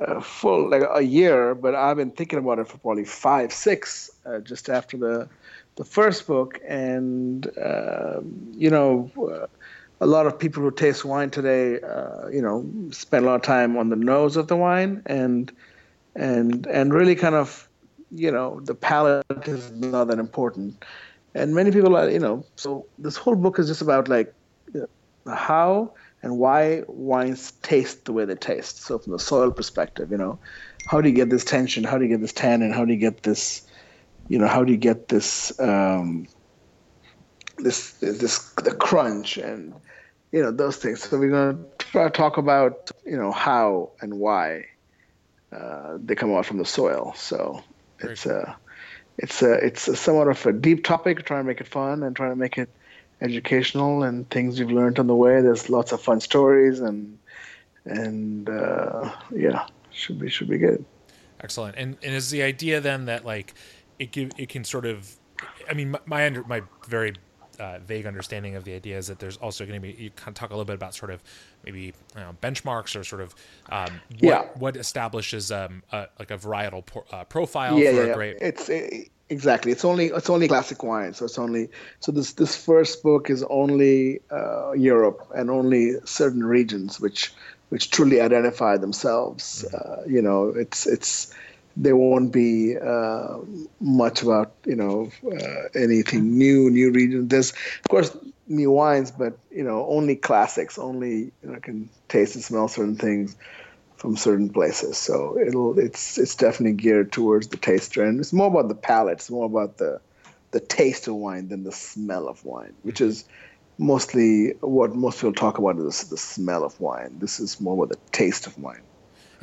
uh, 0.00 0.20
full 0.20 0.68
like 0.70 0.82
a 0.92 1.02
year, 1.02 1.54
but 1.54 1.72
I've 1.72 1.96
been 1.96 2.10
thinking 2.10 2.40
about 2.40 2.58
it 2.58 2.66
for 2.66 2.78
probably 2.78 3.04
five, 3.04 3.52
six, 3.52 4.10
uh, 4.26 4.40
just 4.40 4.68
after 4.68 4.96
the 4.96 5.28
the 5.76 5.84
first 5.84 6.26
book. 6.26 6.60
And, 6.66 7.48
um, 7.62 8.52
you 8.56 8.70
know, 8.70 9.10
uh, 9.18 9.46
a 10.04 10.06
lot 10.06 10.26
of 10.26 10.38
people 10.38 10.62
who 10.62 10.70
taste 10.70 11.02
wine 11.02 11.30
today, 11.30 11.80
uh, 11.80 12.28
you 12.28 12.42
know, 12.42 12.56
spend 12.90 13.24
a 13.24 13.28
lot 13.28 13.36
of 13.36 13.42
time 13.42 13.78
on 13.78 13.88
the 13.88 13.96
nose 13.96 14.36
of 14.36 14.48
the 14.48 14.56
wine 14.66 15.02
and 15.06 15.50
and 16.14 16.66
and 16.66 16.92
really 16.92 17.16
kind 17.16 17.34
of, 17.34 17.66
you 18.10 18.30
know, 18.30 18.60
the 18.60 18.74
palate 18.74 19.48
is 19.48 19.72
not 19.72 20.04
that 20.08 20.18
important. 20.18 20.84
And 21.34 21.54
many 21.54 21.70
people 21.70 21.96
are, 21.96 22.10
you 22.10 22.18
know, 22.18 22.44
so 22.56 22.84
this 22.98 23.16
whole 23.16 23.34
book 23.34 23.58
is 23.58 23.66
just 23.66 23.80
about 23.80 24.08
like 24.08 24.34
how 25.26 25.94
and 26.22 26.38
why 26.38 26.82
wines 26.86 27.52
taste 27.62 28.04
the 28.04 28.12
way 28.12 28.26
they 28.26 28.34
taste. 28.34 28.82
So 28.82 28.98
from 28.98 29.14
the 29.14 29.18
soil 29.18 29.50
perspective, 29.50 30.10
you 30.10 30.18
know, 30.18 30.38
how 30.86 31.00
do 31.00 31.08
you 31.08 31.14
get 31.14 31.30
this 31.30 31.44
tension? 31.44 31.82
How 31.82 31.96
do 31.96 32.04
you 32.04 32.10
get 32.10 32.20
this 32.20 32.34
tannin? 32.34 32.74
How 32.74 32.84
do 32.84 32.92
you 32.92 33.00
get 33.00 33.22
this, 33.22 33.66
you 34.28 34.38
know, 34.38 34.48
how 34.48 34.64
do 34.64 34.70
you 34.70 34.78
get 34.78 35.08
this, 35.08 35.58
um, 35.58 36.26
this, 37.56 37.92
this, 37.92 38.52
the 38.68 38.74
crunch 38.74 39.38
and, 39.38 39.72
you 40.34 40.42
know, 40.42 40.50
those 40.50 40.76
things. 40.82 41.02
So 41.02 41.18
we're 41.18 41.30
going 41.30 41.56
to 41.56 41.86
try 41.92 42.04
to 42.04 42.10
talk 42.10 42.38
about, 42.44 42.90
you 43.06 43.16
know, 43.16 43.32
how 43.32 43.90
and 44.00 44.10
why 44.24 44.66
uh, 45.52 45.98
they 46.04 46.14
come 46.14 46.34
out 46.34 46.44
from 46.44 46.58
the 46.58 46.64
soil. 46.78 47.14
So 47.16 47.62
it's 48.00 48.26
a, 48.26 48.56
it's 49.16 49.42
a, 49.42 49.52
it's 49.66 49.88
a 49.88 49.94
somewhat 49.94 50.28
of 50.28 50.44
a 50.44 50.52
deep 50.52 50.84
topic, 50.84 51.24
trying 51.24 51.44
to 51.44 51.46
make 51.46 51.60
it 51.60 51.68
fun 51.68 52.02
and 52.02 52.16
trying 52.16 52.32
to 52.36 52.36
make 52.36 52.58
it, 52.58 52.68
educational 53.20 54.02
and 54.02 54.28
things 54.28 54.58
you've 54.58 54.72
learned 54.72 54.98
on 54.98 55.06
the 55.06 55.14
way. 55.14 55.40
There's 55.40 55.70
lots 55.70 55.92
of 55.92 56.00
fun 56.00 56.20
stories 56.20 56.80
and 56.80 57.18
and 57.84 58.48
uh, 58.48 59.12
yeah, 59.34 59.66
should 59.90 60.18
be 60.18 60.28
should 60.28 60.48
be 60.48 60.58
good. 60.58 60.84
Excellent. 61.40 61.76
And 61.76 61.96
and 62.02 62.14
is 62.14 62.30
the 62.30 62.42
idea 62.42 62.80
then 62.80 63.06
that 63.06 63.24
like 63.24 63.54
it 63.98 64.12
give 64.12 64.32
it 64.36 64.48
can 64.48 64.64
sort 64.64 64.86
of, 64.86 65.16
I 65.70 65.74
mean, 65.74 65.92
my 65.92 66.00
my, 66.06 66.26
under, 66.26 66.44
my 66.44 66.62
very 66.88 67.14
uh, 67.60 67.78
vague 67.84 68.06
understanding 68.06 68.56
of 68.56 68.64
the 68.64 68.74
idea 68.74 68.98
is 68.98 69.06
that 69.06 69.18
there's 69.18 69.36
also 69.36 69.66
going 69.66 69.80
to 69.80 69.86
be 69.86 69.94
you 70.02 70.10
kind 70.10 70.28
of 70.28 70.34
talk 70.34 70.50
a 70.50 70.52
little 70.52 70.64
bit 70.64 70.74
about 70.74 70.94
sort 70.94 71.10
of 71.10 71.22
maybe 71.64 71.80
you 71.80 71.92
know, 72.16 72.34
benchmarks 72.42 72.98
or 72.98 73.04
sort 73.04 73.22
of 73.22 73.34
um, 73.70 74.00
what, 74.20 74.22
yeah. 74.22 74.42
what 74.58 74.76
establishes 74.76 75.50
um, 75.50 75.82
a, 75.92 76.06
like 76.18 76.30
a 76.30 76.36
varietal 76.36 76.84
por- 76.84 77.04
uh, 77.12 77.24
profile 77.24 77.78
yeah, 77.78 77.90
for 77.92 78.06
yeah, 78.06 78.12
a 78.12 78.14
grape. 78.14 78.36
It's 78.40 78.68
it, 78.68 79.10
exactly 79.30 79.72
it's 79.72 79.84
only 79.84 80.06
it's 80.06 80.30
only 80.30 80.48
classic 80.48 80.82
wine, 80.82 81.14
so 81.14 81.24
it's 81.24 81.38
only 81.38 81.70
so 82.00 82.12
this 82.12 82.32
this 82.32 82.56
first 82.56 83.02
book 83.02 83.30
is 83.30 83.42
only 83.44 84.20
uh, 84.30 84.72
Europe 84.72 85.26
and 85.34 85.50
only 85.50 85.94
certain 86.04 86.44
regions 86.44 87.00
which 87.00 87.32
which 87.70 87.90
truly 87.90 88.20
identify 88.20 88.76
themselves. 88.76 89.64
Mm-hmm. 89.64 89.76
Uh, 89.76 90.04
you 90.06 90.22
know, 90.22 90.48
it's 90.48 90.86
it's 90.86 91.34
there 91.76 91.96
won't 91.96 92.32
be 92.32 92.76
uh, 92.78 93.38
much 93.80 94.22
about 94.22 94.54
you 94.64 94.76
know 94.76 95.10
uh, 95.24 95.62
anything 95.74 96.38
new, 96.38 96.70
new 96.70 96.90
regions. 96.92 97.28
There's 97.28 97.50
of 97.52 97.88
course 97.88 98.16
new 98.46 98.70
wines, 98.70 99.10
but 99.10 99.38
you 99.50 99.64
know 99.64 99.86
only 99.88 100.16
classics. 100.16 100.78
Only 100.78 101.32
you 101.42 101.52
know 101.52 101.58
can 101.60 101.88
taste 102.08 102.34
and 102.34 102.44
smell 102.44 102.68
certain 102.68 102.96
things 102.96 103.36
from 103.96 104.16
certain 104.16 104.50
places. 104.50 104.98
So 104.98 105.38
it'll 105.38 105.78
it's 105.78 106.18
it's 106.18 106.36
definitely 106.36 106.76
geared 106.76 107.12
towards 107.12 107.48
the 107.48 107.56
taster, 107.56 108.04
and 108.04 108.20
it's 108.20 108.32
more 108.32 108.48
about 108.48 108.68
the 108.68 108.74
palate. 108.74 109.14
It's 109.18 109.30
more 109.30 109.46
about 109.46 109.78
the 109.78 110.00
the 110.52 110.60
taste 110.60 111.08
of 111.08 111.16
wine 111.16 111.48
than 111.48 111.64
the 111.64 111.72
smell 111.72 112.28
of 112.28 112.44
wine, 112.44 112.74
which 112.82 113.00
is 113.00 113.24
mostly 113.76 114.52
what 114.60 114.94
most 114.94 115.18
people 115.18 115.32
talk 115.32 115.58
about 115.58 115.76
is 115.78 116.08
the 116.08 116.16
smell 116.16 116.64
of 116.64 116.78
wine. 116.78 117.18
This 117.18 117.40
is 117.40 117.60
more 117.60 117.74
about 117.74 117.88
the 117.88 118.00
taste 118.12 118.46
of 118.46 118.56
wine 118.56 118.82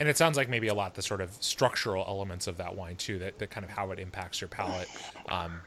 and 0.02 0.10
it 0.10 0.18
sounds 0.18 0.36
like 0.36 0.50
maybe 0.50 0.68
a 0.68 0.74
lot 0.74 0.96
the 0.96 1.02
sort 1.02 1.22
of 1.22 1.32
structural 1.42 2.04
elements 2.08 2.48
of 2.48 2.58
that 2.58 2.76
wine 2.76 2.96
too 2.96 3.20
that, 3.20 3.38
that 3.38 3.52
kind 3.52 3.64
of 3.64 3.70
how 3.70 3.92
it 3.92 4.00
impacts 4.00 4.42
your 4.42 4.48
palate 4.48 4.90
um, 5.30 5.62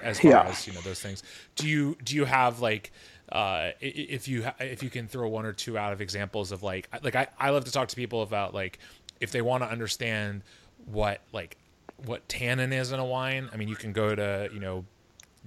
as 0.00 0.20
far 0.20 0.30
yeah. 0.30 0.42
as 0.44 0.64
you 0.64 0.72
know 0.72 0.80
those 0.82 1.00
things 1.00 1.24
do 1.56 1.66
you 1.66 1.96
do 2.04 2.14
you 2.14 2.24
have 2.24 2.60
like 2.60 2.92
uh, 3.32 3.72
if 3.80 4.28
you 4.28 4.46
if 4.60 4.80
you 4.80 4.88
can 4.88 5.08
throw 5.08 5.28
one 5.28 5.44
or 5.44 5.52
two 5.52 5.76
out 5.76 5.92
of 5.92 6.00
examples 6.00 6.52
of 6.52 6.62
like 6.62 6.88
like 7.02 7.16
I, 7.16 7.26
I 7.36 7.50
love 7.50 7.64
to 7.64 7.72
talk 7.72 7.88
to 7.88 7.96
people 7.96 8.22
about 8.22 8.54
like 8.54 8.78
if 9.20 9.32
they 9.32 9.42
want 9.42 9.64
to 9.64 9.68
understand 9.68 10.42
what 10.84 11.20
like 11.32 11.56
what 12.04 12.28
tannin 12.28 12.72
is 12.72 12.92
in 12.92 13.00
a 13.00 13.04
wine 13.04 13.50
i 13.52 13.56
mean 13.56 13.66
you 13.66 13.74
can 13.74 13.92
go 13.92 14.14
to 14.14 14.48
you 14.52 14.60
know 14.60 14.84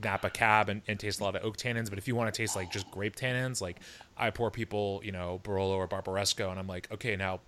Napa 0.04 0.30
Cab 0.30 0.70
and, 0.70 0.82
and, 0.88 0.98
taste 0.98 1.20
a 1.20 1.24
lot 1.26 1.36
of 1.36 1.44
oak 1.44 1.58
tannins. 1.58 1.89
But 1.89 1.98
if 1.98 2.08
you 2.08 2.15
want 2.15 2.34
to 2.34 2.38
taste 2.42 2.56
like 2.56 2.72
just 2.72 2.89
grape 2.89 3.18
tannins, 3.18 3.62
like 3.62 3.82
I 4.18 4.30
pour 4.30 4.50
people, 4.50 5.02
you 5.04 5.12
know, 5.12 5.42
Barolo 5.44 5.76
or 5.76 5.89
Barbaresco, 5.89 6.50
and 6.50 6.58
I'm 6.58 6.68
like, 6.68 6.88
okay, 6.89 7.18
now 7.18 7.42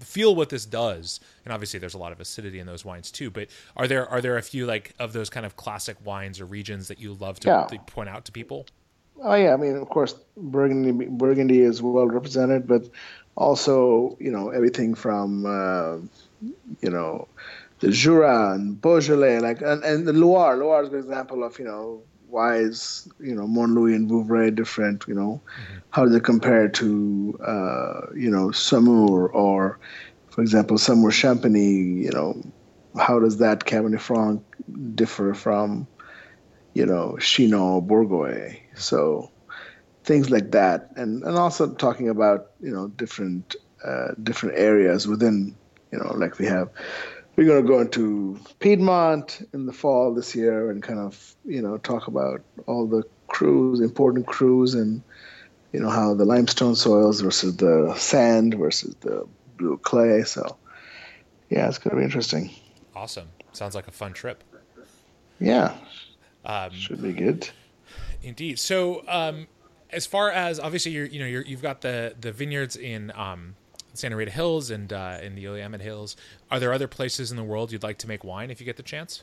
feel 0.00 0.34
what 0.34 0.48
this 0.48 0.66
does 0.66 1.20
and 1.44 1.52
obviously 1.52 1.80
there's 1.80 1.94
a 1.94 1.98
lot 1.98 2.12
of 2.12 2.20
acidity 2.20 2.58
in 2.58 2.66
those 2.66 2.84
wines 2.84 3.10
too 3.10 3.30
but 3.30 3.48
are 3.76 3.88
there 3.88 4.08
are 4.08 4.20
there 4.20 4.36
a 4.36 4.42
few 4.42 4.66
like 4.66 4.94
of 4.98 5.12
those 5.12 5.30
kind 5.30 5.46
of 5.46 5.56
classic 5.56 5.96
wines 6.04 6.40
or 6.40 6.44
regions 6.44 6.88
that 6.88 7.00
you 7.00 7.14
love 7.14 7.40
to, 7.40 7.48
yeah. 7.48 7.64
to 7.64 7.78
point 7.80 8.08
out 8.08 8.24
to 8.24 8.32
people 8.32 8.66
oh 9.22 9.34
yeah 9.34 9.52
i 9.52 9.56
mean 9.56 9.76
of 9.76 9.88
course 9.88 10.14
burgundy 10.36 11.06
burgundy 11.06 11.60
is 11.60 11.82
well 11.82 12.06
represented 12.06 12.66
but 12.66 12.88
also 13.36 14.16
you 14.20 14.30
know 14.30 14.50
everything 14.50 14.94
from 14.94 15.46
uh, 15.46 15.96
you 16.80 16.90
know 16.90 17.26
the 17.80 17.90
jura 17.90 18.52
and 18.52 18.80
beaujolais 18.80 19.38
like 19.38 19.60
and, 19.60 19.82
and 19.84 20.06
the 20.06 20.12
loire 20.12 20.56
loire 20.56 20.82
is 20.82 20.88
an 20.90 20.98
example 20.98 21.44
of 21.44 21.58
you 21.58 21.64
know 21.64 22.02
why 22.28 22.56
is 22.56 23.08
you 23.20 23.34
know 23.34 23.46
Montlouis 23.46 23.94
and 23.94 24.10
Vouvray 24.10 24.54
different? 24.54 25.04
You 25.06 25.14
know, 25.14 25.42
mm-hmm. 25.44 25.78
how 25.90 26.04
do 26.04 26.10
they 26.10 26.20
compare 26.20 26.68
to 26.68 27.38
uh, 27.44 28.00
you 28.14 28.30
know 28.30 28.48
Saumur 28.48 29.32
or, 29.32 29.78
for 30.30 30.42
example, 30.42 30.76
Saumur 30.76 31.10
Champigny? 31.10 32.04
You 32.04 32.10
know, 32.10 32.42
how 32.98 33.18
does 33.20 33.38
that 33.38 33.64
Cabernet 33.64 34.00
Franc 34.00 34.42
differ 34.94 35.34
from 35.34 35.86
you 36.74 36.86
know 36.86 37.16
Chinon 37.20 37.86
Bourgueil? 37.86 38.58
So 38.74 39.30
things 40.04 40.30
like 40.30 40.52
that, 40.52 40.90
and 40.96 41.22
and 41.22 41.36
also 41.36 41.72
talking 41.74 42.08
about 42.08 42.52
you 42.60 42.70
know 42.70 42.88
different 42.88 43.56
uh, 43.84 44.08
different 44.22 44.58
areas 44.58 45.06
within 45.06 45.56
you 45.92 45.98
know 45.98 46.12
like 46.14 46.38
we 46.38 46.46
have 46.46 46.70
we're 47.36 47.46
going 47.46 47.62
to 47.62 47.68
go 47.68 47.80
into 47.80 48.40
Piedmont 48.60 49.46
in 49.52 49.66
the 49.66 49.72
fall 49.72 50.14
this 50.14 50.34
year 50.34 50.70
and 50.70 50.82
kind 50.82 50.98
of, 50.98 51.34
you 51.44 51.60
know, 51.60 51.76
talk 51.78 52.08
about 52.08 52.42
all 52.66 52.86
the 52.86 53.02
crus, 53.28 53.80
important 53.80 54.26
crus, 54.26 54.74
and, 54.74 55.02
you 55.72 55.80
know, 55.80 55.90
how 55.90 56.14
the 56.14 56.24
limestone 56.24 56.74
soils 56.74 57.20
versus 57.20 57.56
the 57.56 57.94
sand 57.96 58.54
versus 58.54 58.94
the 59.00 59.26
blue 59.58 59.76
clay. 59.78 60.22
So, 60.22 60.56
yeah, 61.50 61.68
it's 61.68 61.78
going 61.78 61.94
to 61.94 62.00
be 62.00 62.04
interesting. 62.04 62.50
Awesome. 62.94 63.28
Sounds 63.52 63.74
like 63.74 63.86
a 63.86 63.92
fun 63.92 64.14
trip. 64.14 64.42
Yeah. 65.38 65.76
Um, 66.46 66.72
Should 66.72 67.02
be 67.02 67.12
good. 67.12 67.50
Indeed. 68.22 68.58
So, 68.58 69.04
um, 69.08 69.46
as 69.90 70.06
far 70.06 70.30
as 70.30 70.58
obviously 70.58 70.92
you're, 70.92 71.04
you 71.04 71.20
know, 71.20 71.26
you're, 71.26 71.42
you've 71.42 71.62
got 71.62 71.82
the, 71.82 72.14
the 72.18 72.32
vineyards 72.32 72.76
in, 72.76 73.12
um, 73.14 73.56
Santa 73.96 74.16
Rita 74.16 74.30
Hills 74.30 74.70
and 74.70 74.92
uh, 74.92 75.18
in 75.22 75.34
the 75.34 75.46
Willamette 75.46 75.80
Hills. 75.80 76.16
Are 76.50 76.60
there 76.60 76.72
other 76.72 76.88
places 76.88 77.30
in 77.30 77.36
the 77.36 77.44
world 77.44 77.72
you'd 77.72 77.82
like 77.82 77.98
to 77.98 78.08
make 78.08 78.24
wine 78.24 78.50
if 78.50 78.60
you 78.60 78.66
get 78.66 78.76
the 78.76 78.82
chance? 78.82 79.22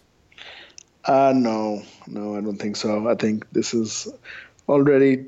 Uh, 1.05 1.33
no, 1.35 1.81
no, 2.07 2.35
I 2.35 2.41
don't 2.41 2.57
think 2.57 2.75
so. 2.75 3.09
I 3.09 3.15
think 3.15 3.49
this 3.51 3.73
is 3.73 4.07
already 4.69 5.25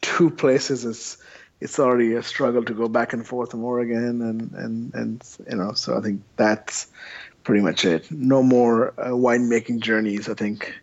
two 0.00 0.30
places. 0.30 0.84
It's 0.84 1.18
it's 1.60 1.78
already 1.78 2.12
a 2.14 2.22
struggle 2.22 2.62
to 2.64 2.74
go 2.74 2.88
back 2.88 3.12
and 3.12 3.26
forth 3.26 3.50
from 3.50 3.64
Oregon, 3.64 4.22
and 4.22 4.52
and 4.52 4.94
and 4.94 5.24
you 5.50 5.56
know, 5.56 5.72
so 5.72 5.96
I 5.96 6.00
think 6.00 6.22
that's 6.36 6.86
pretty 7.42 7.62
much 7.62 7.84
it. 7.84 8.10
No 8.10 8.42
more 8.42 8.90
uh, 8.98 9.10
winemaking 9.10 9.80
journeys. 9.80 10.28
I 10.28 10.34
think. 10.34 10.74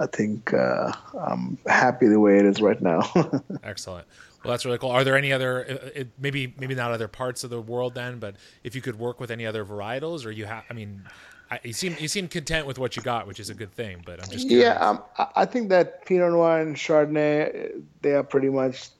I 0.00 0.06
think 0.06 0.54
uh, 0.54 0.92
I'm 1.20 1.58
happy 1.66 2.06
the 2.06 2.20
way 2.20 2.38
it 2.38 2.44
is 2.44 2.62
right 2.62 2.80
now. 2.80 3.02
Excellent. 3.64 4.06
Well, 4.44 4.52
that's 4.52 4.64
really 4.64 4.78
cool. 4.78 4.90
Are 4.90 5.04
there 5.04 5.16
any 5.16 5.32
other, 5.32 5.66
uh, 5.68 6.00
it, 6.00 6.08
maybe 6.18 6.54
maybe 6.58 6.74
not 6.74 6.92
other 6.92 7.08
parts 7.08 7.42
of 7.42 7.50
the 7.50 7.60
world 7.60 7.94
then, 7.94 8.18
but 8.18 8.36
if 8.62 8.74
you 8.74 8.80
could 8.80 8.98
work 8.98 9.18
with 9.18 9.30
any 9.30 9.44
other 9.46 9.64
varietals, 9.64 10.24
or 10.24 10.30
you 10.30 10.46
have, 10.46 10.64
I 10.70 10.74
mean, 10.74 11.02
I, 11.50 11.60
you 11.64 11.72
seem 11.72 11.96
you 11.98 12.08
seem 12.08 12.28
content 12.28 12.66
with 12.66 12.78
what 12.78 12.96
you 12.96 13.02
got, 13.02 13.26
which 13.26 13.40
is 13.40 13.50
a 13.50 13.54
good 13.54 13.72
thing. 13.72 14.02
But 14.04 14.22
I'm 14.22 14.30
just 14.30 14.48
curious. 14.48 14.68
yeah, 14.68 14.88
um, 14.88 15.02
I 15.34 15.44
think 15.44 15.70
that 15.70 16.06
Pinot 16.06 16.30
Noir 16.30 16.60
and 16.60 16.76
Chardonnay, 16.76 17.82
they 18.02 18.12
are 18.12 18.22
pretty 18.22 18.48
much 18.48 18.90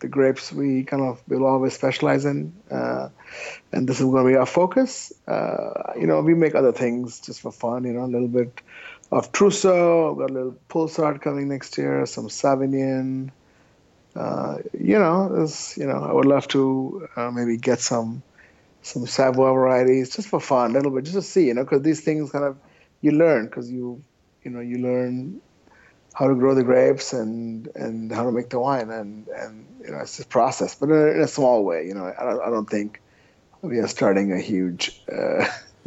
the 0.00 0.08
grapes 0.08 0.52
we 0.52 0.82
kind 0.82 1.02
of 1.02 1.22
will 1.28 1.46
always 1.46 1.74
specialize 1.74 2.24
in, 2.24 2.52
uh, 2.70 3.08
and 3.72 3.88
this 3.88 3.98
is 4.00 4.04
going 4.04 4.24
to 4.24 4.30
be 4.30 4.36
our 4.36 4.46
focus. 4.46 5.12
Uh, 5.26 5.92
you 5.98 6.06
know, 6.06 6.20
we 6.20 6.34
make 6.34 6.54
other 6.54 6.72
things 6.72 7.20
just 7.20 7.40
for 7.40 7.52
fun. 7.52 7.84
You 7.84 7.94
know, 7.94 8.04
a 8.04 8.06
little 8.06 8.28
bit 8.28 8.60
of 9.10 9.32
Trousseau, 9.32 10.14
got 10.16 10.30
a 10.30 10.32
little 10.32 10.56
Poulsard 10.68 11.22
coming 11.22 11.48
next 11.48 11.78
year, 11.78 12.04
some 12.04 12.28
Sauvignon 12.28 13.30
uh, 14.14 14.58
you 14.78 14.98
know, 14.98 15.48
you 15.76 15.86
know, 15.86 16.04
I 16.04 16.12
would 16.12 16.26
love 16.26 16.48
to 16.48 17.08
uh, 17.16 17.30
maybe 17.30 17.56
get 17.56 17.80
some 17.80 18.22
some 18.82 19.06
Savoy 19.06 19.52
varieties 19.52 20.14
just 20.14 20.28
for 20.28 20.40
fun, 20.40 20.72
a 20.72 20.74
little 20.74 20.90
bit, 20.90 21.04
just 21.04 21.14
to 21.14 21.22
see, 21.22 21.46
you 21.46 21.54
know, 21.54 21.62
because 21.62 21.82
these 21.82 22.00
things 22.00 22.30
kind 22.30 22.44
of 22.44 22.56
you 23.00 23.12
learn 23.12 23.46
because 23.46 23.70
you 23.70 24.02
you 24.42 24.50
know 24.50 24.60
you 24.60 24.78
learn 24.78 25.40
how 26.14 26.28
to 26.28 26.34
grow 26.34 26.54
the 26.54 26.64
grapes 26.64 27.12
and 27.12 27.68
and 27.74 28.12
how 28.12 28.24
to 28.24 28.32
make 28.32 28.50
the 28.50 28.58
wine 28.58 28.90
and 28.90 29.28
and 29.28 29.66
you 29.82 29.90
know 29.90 29.98
it's 29.98 30.18
a 30.20 30.26
process, 30.26 30.74
but 30.74 30.90
in 30.90 31.20
a, 31.20 31.28
small 31.28 31.64
way. 31.64 31.86
You 31.86 31.94
know, 31.94 32.12
I 32.18 32.24
don't 32.24 32.42
I 32.42 32.50
don't 32.50 32.68
think 32.68 33.00
we 33.62 33.78
are 33.78 33.88
starting 33.88 34.32
a 34.32 34.40
huge. 34.40 35.02
Uh, 35.10 35.44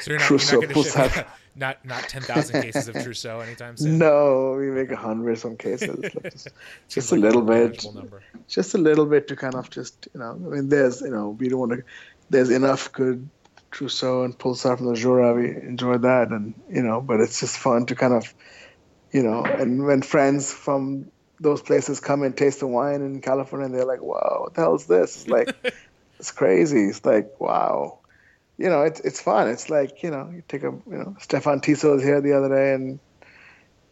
so 0.00 0.12
you're 0.12 0.18
not, 0.18 0.30
you're 0.30 0.96
not 0.96 1.26
not 1.60 1.84
not 1.84 2.08
ten 2.08 2.22
thousand 2.22 2.62
cases 2.66 2.88
of 2.88 2.94
Trousseau 2.94 3.40
anytime 3.40 3.76
soon. 3.76 3.98
No, 3.98 4.56
we 4.58 4.70
make 4.70 4.90
a 4.90 4.96
hundred 4.96 5.38
some 5.38 5.56
cases. 5.56 6.00
just, 6.22 6.48
just 6.88 7.12
a 7.12 7.16
little 7.16 7.42
bit. 7.42 7.84
Just 8.48 8.74
a 8.74 8.78
little 8.78 9.06
bit 9.06 9.28
to 9.28 9.36
kind 9.36 9.54
of 9.54 9.70
just 9.70 10.08
you 10.12 10.20
know. 10.20 10.32
I 10.32 10.34
mean, 10.34 10.68
there's 10.68 11.00
you 11.02 11.10
know 11.10 11.30
we 11.30 11.48
don't 11.48 11.60
want 11.60 11.72
to. 11.72 11.82
There's 12.30 12.50
enough 12.50 12.90
good 12.92 13.28
Trousseau 13.70 14.24
and 14.24 14.36
Poulsard 14.36 14.78
from 14.78 14.86
the 14.86 14.94
Jura. 14.94 15.34
We 15.34 15.50
enjoy 15.50 15.98
that, 15.98 16.30
and 16.30 16.54
you 16.68 16.82
know, 16.82 17.00
but 17.00 17.20
it's 17.20 17.38
just 17.38 17.58
fun 17.58 17.86
to 17.86 17.94
kind 17.94 18.14
of, 18.14 18.34
you 19.12 19.22
know, 19.22 19.44
and 19.44 19.84
when 19.86 20.02
friends 20.02 20.52
from 20.52 21.10
those 21.38 21.62
places 21.62 22.00
come 22.00 22.22
and 22.22 22.36
taste 22.36 22.60
the 22.60 22.66
wine 22.66 23.02
in 23.02 23.20
California, 23.20 23.66
and 23.66 23.74
they're 23.74 23.84
like, 23.84 24.02
"Wow, 24.02 24.38
what 24.42 24.54
the 24.54 24.62
hell 24.62 24.74
is 24.74 24.86
this?" 24.86 25.16
It's 25.16 25.28
like 25.28 25.54
it's 26.18 26.32
crazy. 26.32 26.84
It's 26.84 27.04
like, 27.04 27.40
wow, 27.40 27.99
you 28.60 28.68
know, 28.68 28.82
it's 28.82 29.00
it's 29.00 29.20
fun. 29.22 29.48
It's 29.48 29.70
like 29.70 30.02
you 30.02 30.10
know, 30.10 30.30
you 30.30 30.42
take 30.46 30.64
a 30.64 30.66
you 30.66 30.82
know, 30.98 31.16
Stéphane 31.18 31.62
Tissot 31.62 31.94
was 31.94 32.02
here 32.02 32.20
the 32.20 32.34
other 32.34 32.50
day, 32.50 32.74
and 32.74 33.00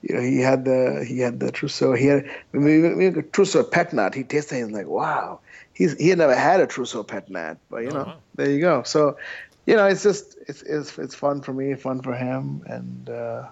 you 0.02 0.14
know, 0.14 0.20
he 0.20 0.40
had 0.40 0.66
the 0.66 1.06
he 1.08 1.20
had 1.20 1.40
the 1.40 1.50
Trousseau. 1.50 1.94
He 1.94 2.04
had 2.04 2.30
even, 2.54 3.00
even 3.00 3.30
Trousseau 3.30 3.64
pet 3.64 3.94
nat. 3.94 4.14
He 4.14 4.24
tasted 4.24 4.56
it. 4.56 4.66
He's 4.66 4.70
like, 4.70 4.86
wow. 4.86 5.40
He's 5.72 5.96
he 5.96 6.10
had 6.10 6.18
never 6.18 6.34
had 6.34 6.60
a 6.60 6.66
Trousseau 6.66 7.02
pet 7.02 7.30
nat, 7.30 7.56
but 7.70 7.78
you 7.78 7.88
oh, 7.88 7.94
know, 7.94 8.04
wow. 8.04 8.16
there 8.34 8.50
you 8.50 8.60
go. 8.60 8.82
So, 8.82 9.16
you 9.64 9.74
know, 9.74 9.86
it's 9.86 10.02
just 10.02 10.36
it's 10.46 10.60
it's 10.60 10.98
it's 10.98 11.14
fun 11.14 11.40
for 11.40 11.54
me, 11.54 11.74
fun 11.74 12.02
for 12.02 12.14
him, 12.14 12.62
and 12.66 13.08
uh, 13.08 13.48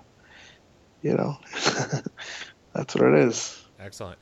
you 1.01 1.15
know, 1.15 1.39
that's 2.75 2.95
what 2.95 3.05
it 3.05 3.21
is. 3.21 3.65
Excellent. 3.81 4.19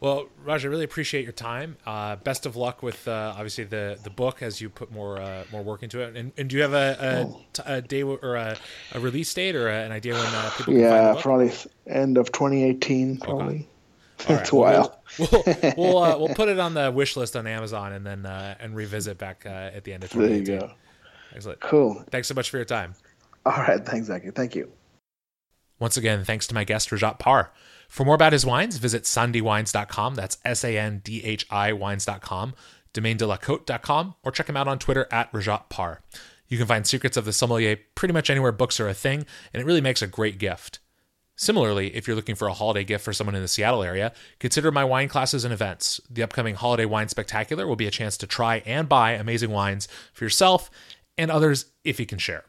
Well, 0.00 0.26
Raj, 0.44 0.64
I 0.64 0.68
really 0.68 0.84
appreciate 0.84 1.24
your 1.24 1.32
time. 1.32 1.76
Uh, 1.86 2.16
best 2.16 2.46
of 2.46 2.56
luck 2.56 2.82
with 2.82 3.08
uh, 3.08 3.32
obviously 3.34 3.64
the, 3.64 3.98
the 4.02 4.10
book 4.10 4.42
as 4.42 4.60
you 4.60 4.68
put 4.68 4.92
more 4.92 5.20
uh, 5.20 5.44
more 5.50 5.62
work 5.62 5.82
into 5.82 6.00
it. 6.00 6.16
And, 6.16 6.32
and 6.36 6.50
do 6.50 6.56
you 6.56 6.62
have 6.62 6.74
a, 6.74 7.34
a, 7.66 7.76
a 7.76 7.82
day 7.82 8.02
or 8.02 8.36
a, 8.36 8.56
a, 8.92 9.00
release 9.00 9.32
date 9.32 9.56
or 9.56 9.68
an 9.68 9.92
idea 9.92 10.14
when 10.14 10.26
uh, 10.26 10.50
people? 10.56 10.74
Yeah, 10.74 11.16
probably 11.18 11.52
end 11.86 12.18
of 12.18 12.32
2018. 12.32 13.18
Probably. 13.18 13.54
Okay. 13.54 14.34
That's 14.34 14.52
right. 14.52 14.74
a 14.74 14.78
while. 14.80 15.00
We'll 15.18 15.28
we'll, 15.32 15.74
we'll, 15.76 15.98
uh, 15.98 16.18
we'll, 16.18 16.28
put 16.34 16.48
it 16.48 16.58
on 16.58 16.74
the 16.74 16.90
wish 16.90 17.16
list 17.16 17.36
on 17.36 17.46
Amazon 17.46 17.92
and 17.92 18.04
then 18.04 18.26
uh, 18.26 18.56
and 18.60 18.76
revisit 18.76 19.16
back 19.16 19.46
at 19.46 19.84
the 19.84 19.92
end 19.92 20.04
of 20.04 20.10
2018. 20.10 20.44
There 20.44 20.54
you 20.54 20.60
go. 20.60 20.74
Excellent. 21.34 21.60
Cool. 21.60 22.04
Thanks 22.10 22.28
so 22.28 22.34
much 22.34 22.50
for 22.50 22.58
your 22.58 22.66
time. 22.66 22.94
All 23.46 23.56
right. 23.56 23.84
Thanks, 23.84 24.08
Zaki. 24.08 24.30
Thank 24.30 24.54
you. 24.54 24.70
Once 25.78 25.96
again, 25.96 26.24
thanks 26.24 26.46
to 26.46 26.54
my 26.54 26.64
guest 26.64 26.90
Rajat 26.90 27.18
Parr. 27.18 27.52
For 27.88 28.04
more 28.04 28.14
about 28.14 28.32
his 28.32 28.46
wines, 28.46 28.76
visit 28.78 29.04
sandhiwines.com. 29.04 30.14
That's 30.14 30.38
S 30.44 30.64
A 30.64 30.78
N 30.78 31.00
D 31.04 31.22
H 31.24 31.46
I 31.50 31.72
wines.com, 31.72 32.54
domaine 32.92 33.18
or 33.22 34.32
check 34.32 34.48
him 34.48 34.56
out 34.56 34.68
on 34.68 34.78
Twitter 34.78 35.06
at 35.10 35.32
Rajat 35.32 35.68
Parr. 35.68 36.00
You 36.48 36.58
can 36.58 36.66
find 36.66 36.86
Secrets 36.86 37.16
of 37.16 37.24
the 37.24 37.32
Sommelier 37.32 37.78
pretty 37.94 38.14
much 38.14 38.30
anywhere 38.30 38.52
books 38.52 38.78
are 38.78 38.88
a 38.88 38.94
thing, 38.94 39.26
and 39.52 39.60
it 39.60 39.66
really 39.66 39.80
makes 39.80 40.02
a 40.02 40.06
great 40.06 40.38
gift. 40.38 40.78
Similarly, 41.36 41.94
if 41.96 42.06
you're 42.06 42.14
looking 42.14 42.36
for 42.36 42.46
a 42.46 42.54
holiday 42.54 42.84
gift 42.84 43.04
for 43.04 43.12
someone 43.12 43.34
in 43.34 43.42
the 43.42 43.48
Seattle 43.48 43.82
area, 43.82 44.12
consider 44.38 44.70
my 44.70 44.84
wine 44.84 45.08
classes 45.08 45.44
and 45.44 45.52
events. 45.52 46.00
The 46.08 46.22
upcoming 46.22 46.54
Holiday 46.54 46.84
Wine 46.84 47.08
Spectacular 47.08 47.66
will 47.66 47.74
be 47.74 47.88
a 47.88 47.90
chance 47.90 48.16
to 48.18 48.26
try 48.26 48.62
and 48.64 48.88
buy 48.88 49.12
amazing 49.12 49.50
wines 49.50 49.88
for 50.12 50.24
yourself 50.24 50.70
and 51.18 51.30
others 51.30 51.66
if 51.82 51.98
you 51.98 52.06
can 52.06 52.18
share. 52.18 52.44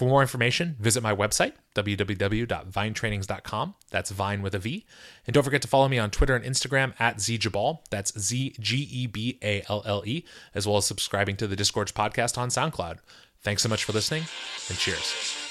For 0.00 0.08
more 0.08 0.22
information, 0.22 0.76
visit 0.80 1.02
my 1.02 1.14
website, 1.14 1.52
www.vinetrainings.com. 1.74 3.74
That's 3.90 4.10
Vine 4.10 4.40
with 4.40 4.54
a 4.54 4.58
V. 4.58 4.86
And 5.26 5.34
don't 5.34 5.42
forget 5.42 5.60
to 5.60 5.68
follow 5.68 5.88
me 5.88 5.98
on 5.98 6.10
Twitter 6.10 6.34
and 6.34 6.42
Instagram 6.42 6.94
at 6.98 7.18
ZGeballe. 7.18 7.80
That's 7.90 8.18
Z 8.18 8.54
G 8.58 8.88
E 8.90 9.06
B 9.06 9.38
A 9.42 9.62
L 9.68 9.82
L 9.84 10.02
E, 10.06 10.24
as 10.54 10.66
well 10.66 10.78
as 10.78 10.86
subscribing 10.86 11.36
to 11.36 11.46
the 11.46 11.54
Disgorge 11.54 11.92
podcast 11.92 12.38
on 12.38 12.48
SoundCloud. 12.48 13.00
Thanks 13.42 13.62
so 13.62 13.68
much 13.68 13.84
for 13.84 13.92
listening, 13.92 14.22
and 14.70 14.78
cheers. 14.78 15.49